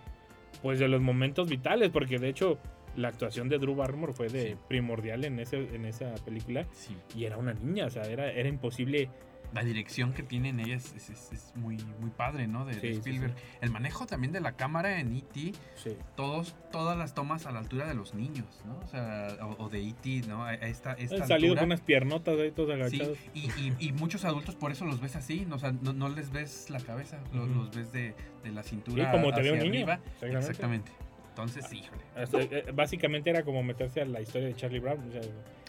[0.62, 2.59] pues de los momentos vitales, porque de hecho
[2.97, 4.57] la actuación de Drew Barrymore fue de Sí.
[4.69, 6.97] primordial en ese en esa película Sí.
[7.14, 9.09] y era una niña, o sea, era era imposible
[9.55, 12.65] La dirección que tienen ellas es, es- es muy, muy padre, ¿no?
[12.67, 13.35] De, de Sí, sí, Spielberg.
[13.61, 15.97] El manejo también de la cámara en E.T., sí.
[16.17, 18.79] todos, todas las tomas a la altura de los niños, ¿no?
[18.85, 20.49] O sea, o, o de E.T., ¿no?
[20.51, 21.61] Esta, esta Han salido altura.
[21.61, 23.19] con unas piernotas ahí todos Sí, agachados.
[23.35, 25.57] y, y- y muchos adultos por eso los ves así, ¿no?
[25.57, 27.55] o sea, no, no les ves la cabeza, lo- Ujú.
[27.55, 29.71] los ves de, de la cintura Sí, como te ve un niño.
[29.71, 30.01] arriba.
[30.21, 30.93] Exactamente.
[31.31, 32.03] Entonces, híjole.
[32.51, 35.07] Eh, básicamente era como meterse a la historia de Charlie Brown.
[35.09, 35.21] o sea,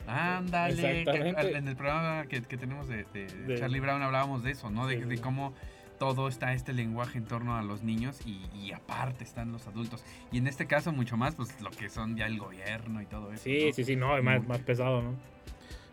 [0.07, 1.01] Ándale,
[1.57, 4.87] en el programa que, que tenemos de, de De- Charlie Brown hablábamos de eso, ¿no?
[4.87, 5.53] De, cómo
[5.99, 10.03] todo está este lenguaje en torno a los niños y, y aparte están los adultos.
[10.31, 13.33] Y en este caso mucho más, pues lo que son ya el gobierno y todo
[13.33, 13.43] eso.
[13.43, 13.73] sí, ¿no?
[13.73, 15.15] sí, sí, no, es más, más pesado, ¿no?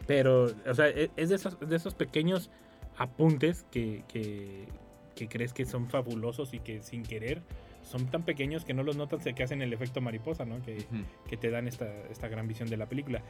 [0.06, 2.50] Pero, o sea, e- es de esos, de esos pequeños
[2.98, 4.66] apuntes que, que,
[5.16, 7.40] que crees que son fabulosos y que sin querer
[7.84, 10.60] son tan pequeños que no los notas que hacen el efecto mariposa, ¿no?
[10.62, 10.84] Que,
[11.28, 13.22] que te dan esta, esta gran visión de la película.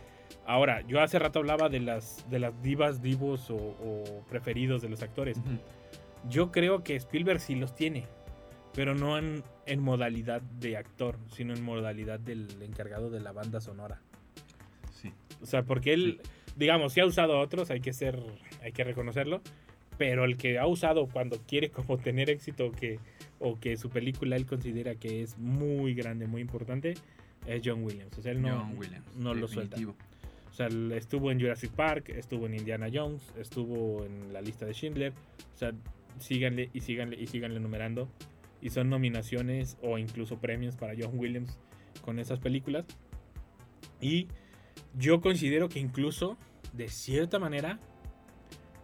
[0.46, 4.88] Ahora, yo hace rato hablaba de las, de las divas, divos o, o preferidos de
[4.88, 5.40] los actores.
[6.28, 8.06] Yo creo que Spielberg sí los tiene,
[8.74, 13.60] pero no en, en modalidad de actor, sino en modalidad del encargado de la banda
[13.60, 14.00] sonora.
[15.42, 16.20] O sea, porque él,
[16.56, 18.18] digamos, sí ha usado a otros, hay que ser,
[18.62, 19.42] hay que reconocerlo.
[19.96, 22.98] Pero el que ha usado cuando quiere como tener éxito que,
[23.44, 26.94] o que su película él considera que es muy grande, muy importante,
[27.46, 28.16] es John Williams.
[28.16, 29.76] O sea, él no, John Williams, no lo suelta.
[30.50, 34.72] O sea, estuvo en Jurassic Park, estuvo en Indiana Jones, estuvo en la lista de
[34.72, 35.12] Schindler.
[35.54, 35.72] O sea,
[36.18, 38.08] síganle y síganle y síganle numerando.
[38.62, 41.58] Y son nominaciones o incluso premios para John Williams
[42.00, 42.86] con esas películas.
[44.00, 44.28] Y
[44.96, 46.38] yo considero que incluso,
[46.72, 47.78] de cierta manera,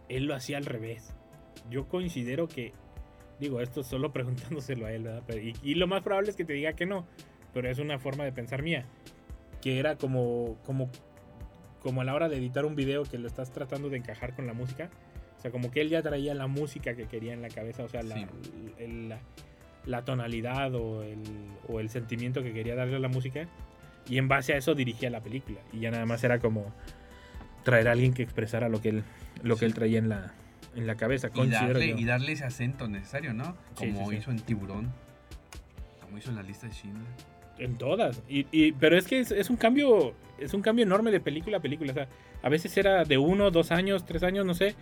[0.07, 1.15] él lo hacía al revés.
[1.71, 2.73] Yo considero que,
[3.41, 5.23] digo, esto solo preguntándoselo a él, ¿verdad?
[5.27, 7.05] Pero- y, y lo más probable es que te diga que no,
[7.53, 8.85] pero es una forma de pensar mía.
[9.61, 10.89] Que era como, como,
[11.81, 14.47] como a la hora de editar un video que lo estás tratando de encajar con
[14.47, 14.89] la música.
[15.37, 17.89] O sea, como que él ya traía la música que quería en la cabeza, o
[17.89, 18.25] sea, la, Sí.
[18.79, 19.19] el- la,
[19.85, 21.19] la tonalidad o el,
[21.67, 23.47] o el sentimiento que quería darle a la música.
[24.09, 25.59] Y en base a eso dirigía la película.
[25.73, 26.73] Y ya nada más era como
[27.63, 29.03] traer a alguien que expresara lo que él,
[29.43, 29.65] lo que Sí.
[29.65, 30.33] él traía en la,
[30.75, 31.29] en la cabeza.
[31.33, 31.97] Y darle, yo.
[31.97, 33.55] y darle ese acento necesario, ¿no?
[33.75, 34.15] Como sí, sí.
[34.17, 34.91] hizo en Tiburón.
[36.03, 37.05] Como hizo en la lista de Schindler.
[37.57, 38.23] En todas.
[38.27, 40.13] Y, y- pero es que es, es un cambio.
[40.39, 41.91] Es un cambio enorme de película a película.
[41.91, 42.07] O sea,
[42.41, 44.75] a veces era de uno, dos años, tres años, no sé.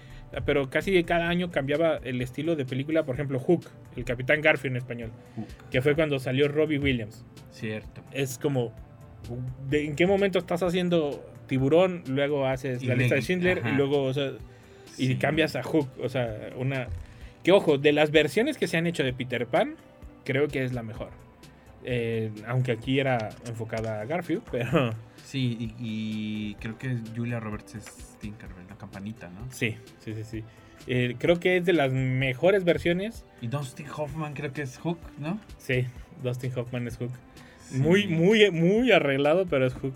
[0.46, 3.04] Pero casi de cada año cambiaba el estilo de película.
[3.04, 3.66] Por ejemplo, Hook,
[3.98, 5.12] el Capitán Garfield en español.
[5.36, 5.48] Hook.
[5.72, 7.26] Que fue cuando salió Robbie Williams.
[7.52, 8.02] Cierto.
[8.14, 8.72] Es como.
[9.70, 12.04] ¿de ¿En qué momento estás haciendo Tiburón?
[12.08, 13.60] Luego haces Y la lista de le- Schindler.
[13.60, 13.70] ajá.
[13.72, 14.32] Y luego, o sea,
[15.00, 15.88] y cambias a Hook.
[16.04, 16.88] O sea, una.
[17.44, 19.76] Que ojo, de las versiones que se han hecho de Peter Pan,
[20.26, 21.10] creo que es la mejor.
[21.86, 24.94] Eh, aunque aquí era enfocada a Garfield, pero
[25.24, 27.86] Sí, y, y creo que Julia Roberts es
[28.20, 29.48] Tinkerbell, la campanita, ¿no?
[29.52, 30.44] sí, sí, sí, sí.
[30.88, 33.24] Eh, creo que es de las mejores versiones.
[33.42, 35.40] Y Dustin Hoffman creo que es Hook, ¿no?
[35.58, 35.86] Sí,
[36.24, 37.12] Dustin Hoffman es Hook.
[37.70, 37.78] Sí.
[37.78, 39.94] Muy, muy, muy arreglado, pero es Hook.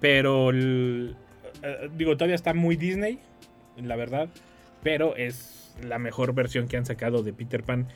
[0.00, 1.16] Pero, el-
[1.62, 3.18] eh, digo, todavía está muy Disney,
[3.82, 4.28] la verdad.
[4.82, 7.86] Pero es la mejor versión que han sacado de Peter Pan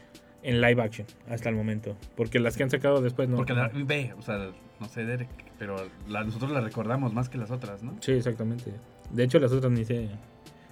[0.42, 1.96] en live action hasta el momento.
[2.16, 3.36] Porque las que han sacado después no.
[3.36, 5.28] Porque la, ve, o sea, no sé, Derek,
[5.58, 5.76] pero
[6.08, 7.96] la- nosotros la recordamos más que las otras, ¿no?
[8.00, 8.72] Sí, exactamente.
[9.10, 10.08] De hecho, las otras ni sé.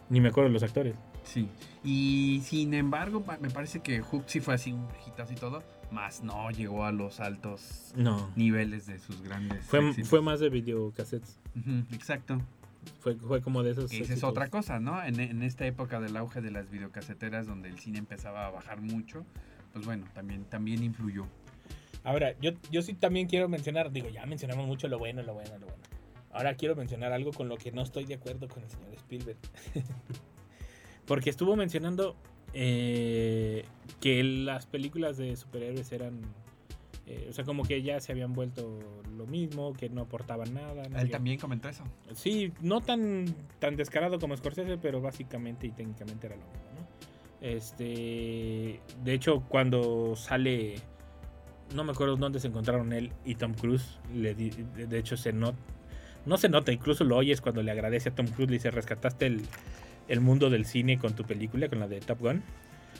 [0.08, 0.96] Ni me acuerdo de los actores.
[1.22, 1.48] Sí.
[1.84, 6.24] Y sin embargo, me parece que Hook sí fue así un hitazo y todo, más
[6.24, 8.28] no llegó a los altos No.
[8.34, 9.64] niveles de sus grandes.
[9.66, 10.08] Fue, éxitos.
[10.10, 11.38] fue más de videocassettes.
[11.56, 12.40] Ujú, exacto.
[13.00, 13.92] Fue, fue como de esos.
[13.92, 15.02] Esa es otra cosa, ¿no?
[15.04, 18.80] En, en esta época del auge de las videocaseteras donde el cine empezaba a bajar
[18.80, 19.24] mucho,
[19.72, 21.26] pues bueno, también, también influyó.
[22.02, 25.58] Ahora, yo, yo sí también quiero mencionar, digo, ya mencionamos mucho lo bueno, lo bueno,
[25.58, 25.82] lo bueno.
[26.32, 29.38] Ahora quiero mencionar algo con lo que no estoy de acuerdo con el señor Spielberg.
[31.06, 32.16] Porque estuvo mencionando
[32.54, 33.64] eh,
[34.00, 36.20] que las películas de superhéroes eran...
[37.12, 38.78] eh, o sea, como que ya se habían vuelto
[39.16, 40.88] lo mismo, que no aportaban nada.
[40.88, 41.82] no Él también comentó eso.
[42.14, 43.24] Sí, no tan,
[43.58, 47.46] tan descarado como Scorsese, pero básicamente y técnicamente era lo mismo, ¿no?
[47.48, 50.76] Este, de hecho, cuando sale,
[51.74, 55.32] no me acuerdo dónde se encontraron él y Tom Cruise, le di- de hecho se
[55.32, 55.58] nota,
[56.26, 59.26] no se nota, incluso lo oyes cuando le agradece a Tom Cruise, le dice, rescataste
[59.26, 59.42] el,
[60.08, 62.42] el mundo del cine con tu película, con la de Top Gun,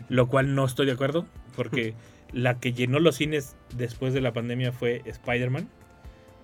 [0.08, 1.94] lo cual no estoy de acuerdo, porque
[2.32, 5.68] la que llenó los cines después de la pandemia fue Spider-Man.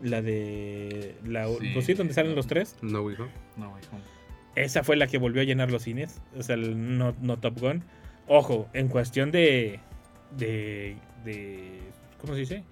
[0.03, 1.15] La de.
[1.25, 1.71] La, Sí.
[1.73, 2.77] pues sí, donde salen los tres.
[2.83, 3.29] No, güey, ¿no?
[3.57, 3.99] No, hijo.
[4.55, 6.21] Esa fue la que volvió a llenar los cines.
[6.37, 7.83] O sea, el no, no Top Gun.
[8.29, 9.81] Ojo, en cuestión de.
[10.37, 10.97] de.
[11.25, 11.81] de
[12.21, 12.65] ¿Cómo se dice?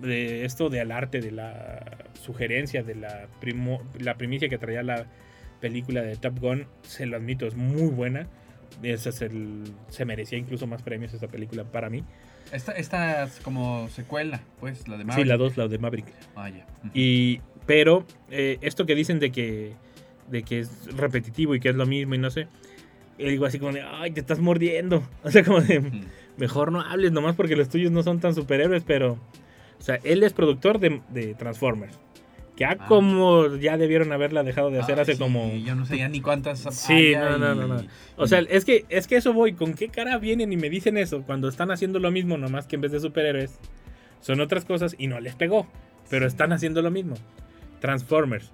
[0.00, 1.84] De esto del arte, de la
[2.22, 5.06] sugerencia, de la, primo- la primicia que traía la
[5.60, 8.26] película de Top Gun, se lo admito, es muy buena.
[8.82, 12.02] Ese es el, se merecía incluso más premios esta película para mí.
[12.52, 15.28] Esta, esta es como secuela, pues, la de Sí, Maverick.
[15.28, 16.06] la 2, la de Maverick.
[16.34, 16.66] Ah, ya.
[16.80, 16.90] Ujú.
[16.94, 19.72] Y, pero eh, esto que dicen de que,
[20.30, 22.48] de que es repetitivo y que es lo mismo y no sé,
[23.18, 25.02] yo digo así como de, ay, te estás mordiendo.
[25.22, 25.82] O sea, como de,
[26.38, 29.12] mejor no hables nomás porque los tuyos no son tan superhéroes, pero,
[29.78, 31.98] o sea, él es productor de, de Transformers.
[32.60, 32.76] Que a Ah.
[32.76, 35.50] como ya debieron haberla dejado de hacer Ay, hace sí, como...
[35.64, 36.58] Yo no sé ya ni cuántas.
[36.72, 37.82] Sí, no, no, no, no.
[38.16, 40.98] O sea, es que, es que eso voy, ¿con qué cara vienen y me dicen
[40.98, 43.58] eso cuando están haciendo lo mismo, nomás que en vez de superhéroes
[44.20, 45.68] son otras cosas y no les pegó,
[46.10, 47.14] pero están haciendo lo mismo?
[47.80, 48.52] Transformers.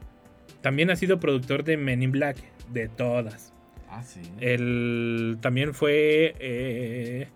[0.61, 2.37] También ha sido productor de Men in Black,
[2.73, 3.53] de todas.
[3.91, 4.21] Ah, sí.
[4.39, 7.27] El, también fue eh,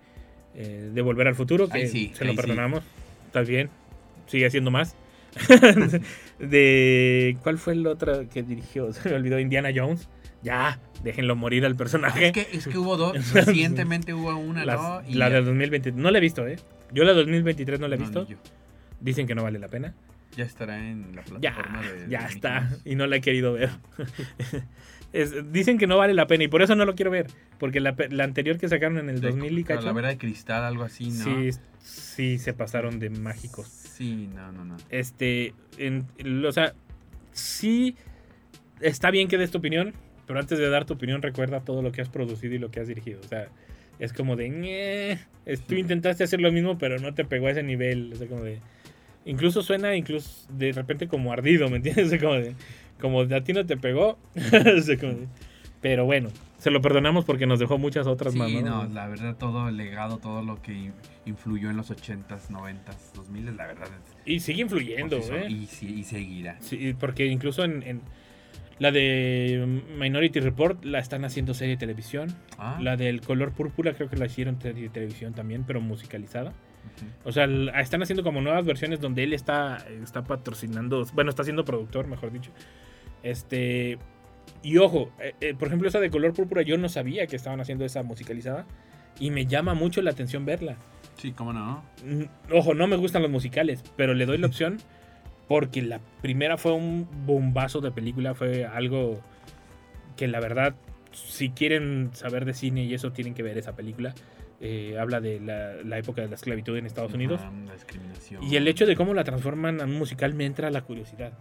[0.55, 2.41] eh, de Volver al Futuro, que sí, se lo ahí sí.
[2.41, 2.81] perdonamos.
[3.27, 3.69] Está bien,
[4.27, 4.95] sigue haciendo más.
[6.41, 8.91] de ¿Cuál fue el otro que dirigió?
[8.93, 10.09] Se me olvidó, Indiana Jones.
[10.43, 12.27] Ya, déjenlo morir al personaje.
[12.27, 13.15] Es que, es que hubo dos.
[13.33, 15.01] Recientemente hubo una, Las- ¿no?
[15.07, 15.95] Y la ya- del 2023.
[16.01, 16.57] No la he visto, ¿eh?
[16.91, 18.27] Yo la del 2023 no la he No, visto.
[18.99, 19.93] Dicen que no vale la pena.
[20.35, 22.05] Ya estará en la Ya, plataforma de.
[22.09, 22.69] ya de está.
[22.85, 23.69] Y no la he querido ver.
[25.13, 27.27] Es- dicen que no vale la pena y por eso no lo quiero ver.
[27.59, 29.81] Porque la, la anterior que sacaron en el De 2000 y cacho.
[29.81, 31.23] Calavera de cristal, algo así, ¿no?
[31.25, 33.80] Sí, sí, se pasaron de mágicos.
[33.95, 34.77] Sí, no, no, no.
[34.89, 36.05] Este, en,
[36.45, 36.73] o sea,
[37.31, 37.95] sí
[38.79, 39.93] está bien que des tu opinión,
[40.25, 42.79] pero antes de dar tu opinión recuerda todo lo que has producido y lo que
[42.79, 43.19] has dirigido.
[43.19, 43.47] O sea,
[43.99, 45.19] es como de,
[45.67, 48.11] tú intentaste hacer lo mismo, pero no te pegó a ese nivel.
[48.13, 48.59] O sea, como de,
[49.25, 52.05] incluso suena incluso de repente como ardido, ¿me entiendes?
[52.07, 52.55] O sea, como de,
[52.99, 54.17] como de a ti no te pegó.
[54.77, 55.27] O sea, como de-
[55.81, 58.51] pero bueno, se lo perdonamos porque nos dejó muchas otras Sí, más.
[58.63, 60.93] no, la verdad, todo el legado, todo lo que in-
[61.25, 63.87] influyó en los 80s, 90s, 2000s, la verdad.
[63.87, 65.47] es- Y sigue influyendo, ¿eh?
[65.49, 66.57] Y, y seguirá.
[66.61, 68.01] Sí, porque incluso en, en
[68.77, 72.33] la de Minority Report la están haciendo serie de televisión.
[72.57, 76.53] Ah, La del color púrpura creo que la hicieron serie de televisión también, pero musicalizada.
[77.23, 77.45] O sea,
[77.79, 82.31] están haciendo como nuevas versiones donde él está, está patrocinando, bueno, está siendo productor, mejor
[82.31, 82.51] dicho.
[83.23, 83.99] Este,
[84.63, 87.59] y ojo, eh, eh, por ejemplo, esa de color púrpura yo no sabía que estaban
[87.61, 88.65] haciendo esa musicalizada
[89.19, 90.75] y me llama mucho la atención verla.
[91.17, 91.83] Sí, cómo no.
[92.51, 94.77] Ojo, no me gustan los musicales, pero le doy la opción
[95.47, 99.19] porque la primera fue un bombazo de película, fue algo
[100.15, 100.75] que la verdad,
[101.11, 104.13] si quieren saber de cine y eso, tienen que ver esa película.
[104.63, 107.41] Eh, habla de la, la época de la esclavitud en Estados Unidos.
[107.65, 108.43] La discriminación.
[108.43, 111.33] Y el hecho de cómo la transforman en un musical me entra la curiosidad.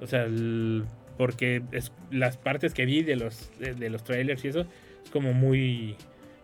[0.00, 0.84] O sea, el-
[1.18, 4.60] porque es, las partes que vi de los, de, los trailers y eso,
[5.04, 5.96] es como muy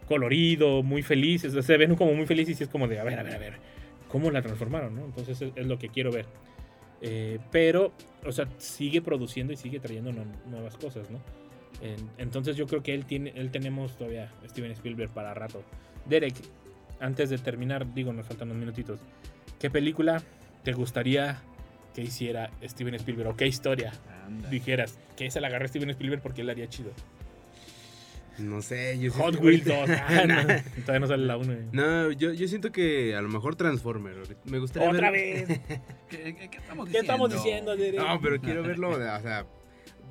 [0.06, 1.44] colorido, muy feliz.
[1.44, 3.38] o se ven como muy felices y es como de, a ver, a ver, a
[3.38, 3.54] ver,
[4.08, 4.94] ¿cómo la transformaron?
[4.94, 5.04] ¿no?
[5.06, 6.26] Entonces es, es lo que quiero ver.
[7.00, 7.92] Eh, pero,
[8.26, 10.12] o sea, sigue produciendo y sigue trayendo
[10.46, 11.18] nuevas cosas, ¿no?
[11.82, 15.62] En- entonces yo creo que él tiene, él tenemos todavía Steven Spielberg para rato.
[16.06, 16.34] Derek,
[17.00, 19.00] antes de terminar, digo, nos faltan unos minutitos.
[19.60, 20.22] ¿Qué película
[20.62, 21.42] te gustaría
[21.94, 23.28] que hiciera Steven Spielberg?
[23.30, 23.92] ¿O qué historia
[24.26, 24.48] Anda.
[24.50, 26.90] dijeras que esa la agarré Steven Spielberg porque él la haría chido?
[28.38, 29.76] No sé, yo Hot Wheels 2.
[29.90, 30.42] Ah, no,
[30.82, 31.54] todavía no sale la 1.
[31.72, 34.16] No, yo, yo siento que a lo mejor Transformer.
[34.46, 35.60] Me gustaría Otra ver- vez.
[36.10, 37.00] ¿Qué, qué- qué estamos ¿Qué diciendo?
[37.00, 38.00] estamos diciendo, Derek?
[38.00, 39.46] No, pero quiero verlo, o sea,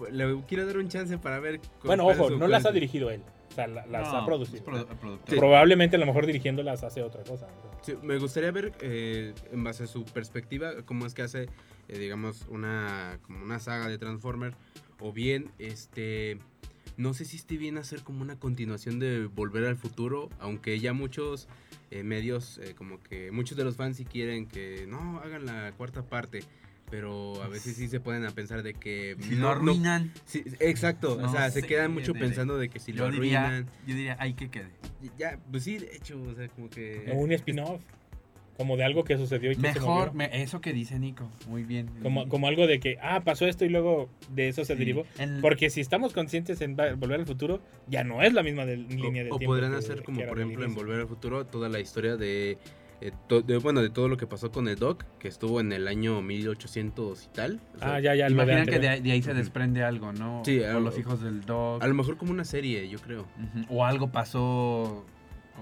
[0.10, 1.60] le quiero dar un chance para ver.
[1.84, 3.22] Bueno, ojo, no las ha dirigido él.
[3.52, 4.58] O sea, la- las No, ha producido.
[4.60, 5.30] es produ- productor.
[5.30, 5.36] Sí.
[5.36, 7.48] Probablemente a lo mejor dirigiéndolas hace otra cosa.
[8.02, 11.48] me gustaría ver, eh, en base a su perspectiva, cómo es que hace,
[11.94, 14.54] eh, digamos, una, como una saga de Transformer.
[15.00, 16.38] O bien, este.
[16.96, 20.94] No sé si esté bien hacer como una continuación de Volver al Futuro, aunque ya
[20.94, 21.48] muchos
[21.90, 25.72] eh, medios, eh, como que muchos de los fans sí quieren que no hagan la
[25.76, 26.42] cuarta parte,
[26.92, 30.12] pero a veces sí se ponen a pensar de que Si lo arruinan.
[30.26, 33.42] sí, exacto, o No sea, se quedan mucho pensando de que si lo yo, diría,
[33.48, 34.70] arruinan, yo diría, hay que quede.
[35.18, 37.82] ya, pues sí, de hecho, o sea, como que O un spin-off.
[38.58, 41.28] Como de algo que sucedió y que Mejor, me- eso que dice Nico.
[41.48, 41.90] Muy bien.
[42.04, 44.80] Como, como algo de que, ah, pasó esto y luego de eso se Sí.
[44.80, 45.06] derivó.
[45.18, 48.66] En- Porque si estamos conscientes en volver al futuro, ya no es la misma O-
[48.68, 49.54] línea de o, tiempo.
[49.54, 50.76] podrían que- hacer que como por ejemplo en.
[50.76, 52.58] Volver al Futuro toda la historia de,
[53.02, 55.74] eh, to- de, bueno de todo lo que pasó con el Doc que estuvo en
[55.74, 58.30] el año 1800 y tal o sea, Ah, ya, ya.
[58.30, 60.42] lo de Imagina que de, ahí- de ahí se desprende algo, ¿no?
[60.46, 61.84] Sí, o los hijos del dog.
[61.84, 63.26] a lo mejor como una serie yo creo
[63.70, 65.06] O algo pasó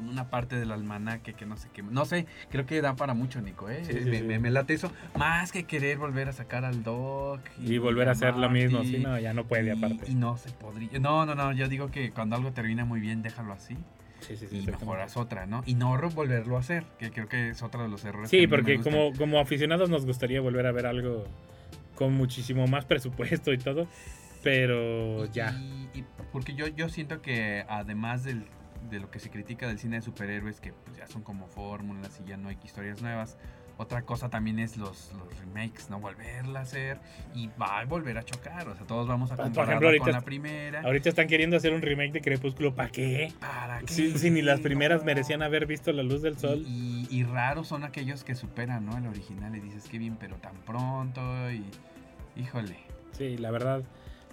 [0.01, 1.83] con una parte del almanaque que no sé qué.
[1.83, 3.83] No sé, creo que da para mucho, Nico, ¿eh?
[3.85, 4.23] Sí, sí, me, sí.
[4.23, 4.91] me- me late eso.
[5.15, 7.39] Más que querer volver a sacar al Doc.
[7.63, 10.09] Y volver a hacer lo mismo, sí, no, ya no puede y- aparte.
[10.11, 10.97] Y no se podría.
[10.99, 11.53] No, no, no.
[11.53, 13.77] Yo digo que cuando algo termina muy bien, déjalo así.
[14.21, 15.63] Sí, sí, sí, y mejoras otra, ¿no?
[15.65, 18.29] Y no volverlo a hacer, que creo que es otro de los errores.
[18.29, 21.25] Sí, porque como, como aficionados nos gustaría volver a ver algo
[21.95, 23.87] con muchísimo más presupuesto y todo.
[24.43, 28.45] Pero ya Y, y porque yo, yo siento que además del,
[28.89, 32.19] de lo que se critica del cine de superhéroes, que pues, ya son como fórmulas
[32.23, 33.37] y ya no hay historias nuevas,
[33.77, 35.99] otra cosa también es los, los remakes, ¿no?
[35.99, 36.99] Volverla a hacer
[37.33, 38.67] y va a volver a chocar.
[38.67, 40.81] O sea, todos vamos a Por compararla ejemplo, ahorita con la primera.
[40.81, 42.75] ahorita están queriendo hacer un remake de Crepúsculo.
[42.75, 43.33] ¿Para qué?
[43.39, 43.87] ¿Para qué?
[43.93, 45.05] Si, si ni las primeras No.
[45.05, 46.63] merecían haber visto la luz del sol.
[46.67, 48.97] Y, y- y raros son aquellos que superan, ¿no?
[48.97, 51.21] El original y dices, qué bien, pero tan pronto
[51.51, 51.63] y...
[52.35, 52.77] Híjole.
[53.17, 53.83] Sí, la verdad.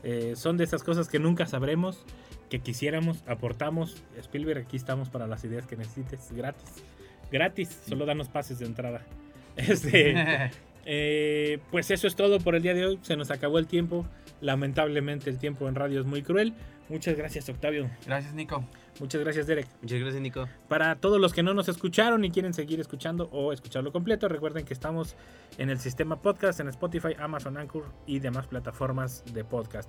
[0.03, 2.05] eh, son de esas cosas que nunca sabremos,
[2.49, 4.03] que quisiéramos, aportamos.
[4.19, 6.83] Spielberg, aquí estamos para las ideas que necesites, gratis.
[7.31, 9.03] Gratis, solo danos pases de entrada.
[9.59, 10.15] Este,
[10.87, 13.01] eh, pues eso es todo por el día de hoy.
[13.03, 14.07] Se nos acabó el tiempo.
[14.41, 16.55] Lamentablemente el tiempo en radio es muy cruel.
[16.89, 17.91] Muchas gracias, Octavio.
[18.07, 18.65] Gracias, Nico.
[19.01, 19.69] Muchas gracias, Derek.
[19.81, 23.53] muchas gracias Nico Para todos los que no nos escucharon y quieren seguir escuchando o
[23.53, 25.15] escucharlo completo, recuerden que estamos
[25.57, 29.89] en el sistema podcast, en Spotify, Amazon Anchor y demás plataformas de podcast.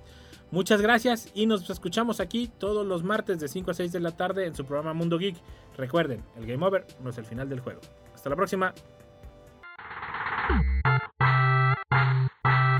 [0.50, 4.16] Muchas gracias y nos escuchamos aquí todos los martes de 5 a 6 de la
[4.16, 5.36] tarde en su programa Mundo Geek.
[5.76, 7.80] Recuerden, el Game Over no es el final del juego.
[8.14, 8.74] Hasta la próxima.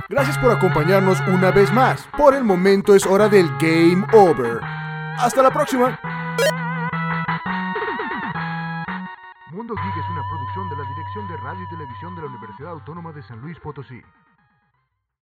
[0.08, 2.04] Gracias por acompañarnos una vez más.
[2.18, 4.60] Por el momento es hora del Game Over.
[5.20, 5.98] Hasta la próxima.
[9.52, 12.72] Mundo Geek es una producción de la Dirección de Radio y Televisión de la Universidad
[12.72, 14.00] Autónoma de San Luis Potosí.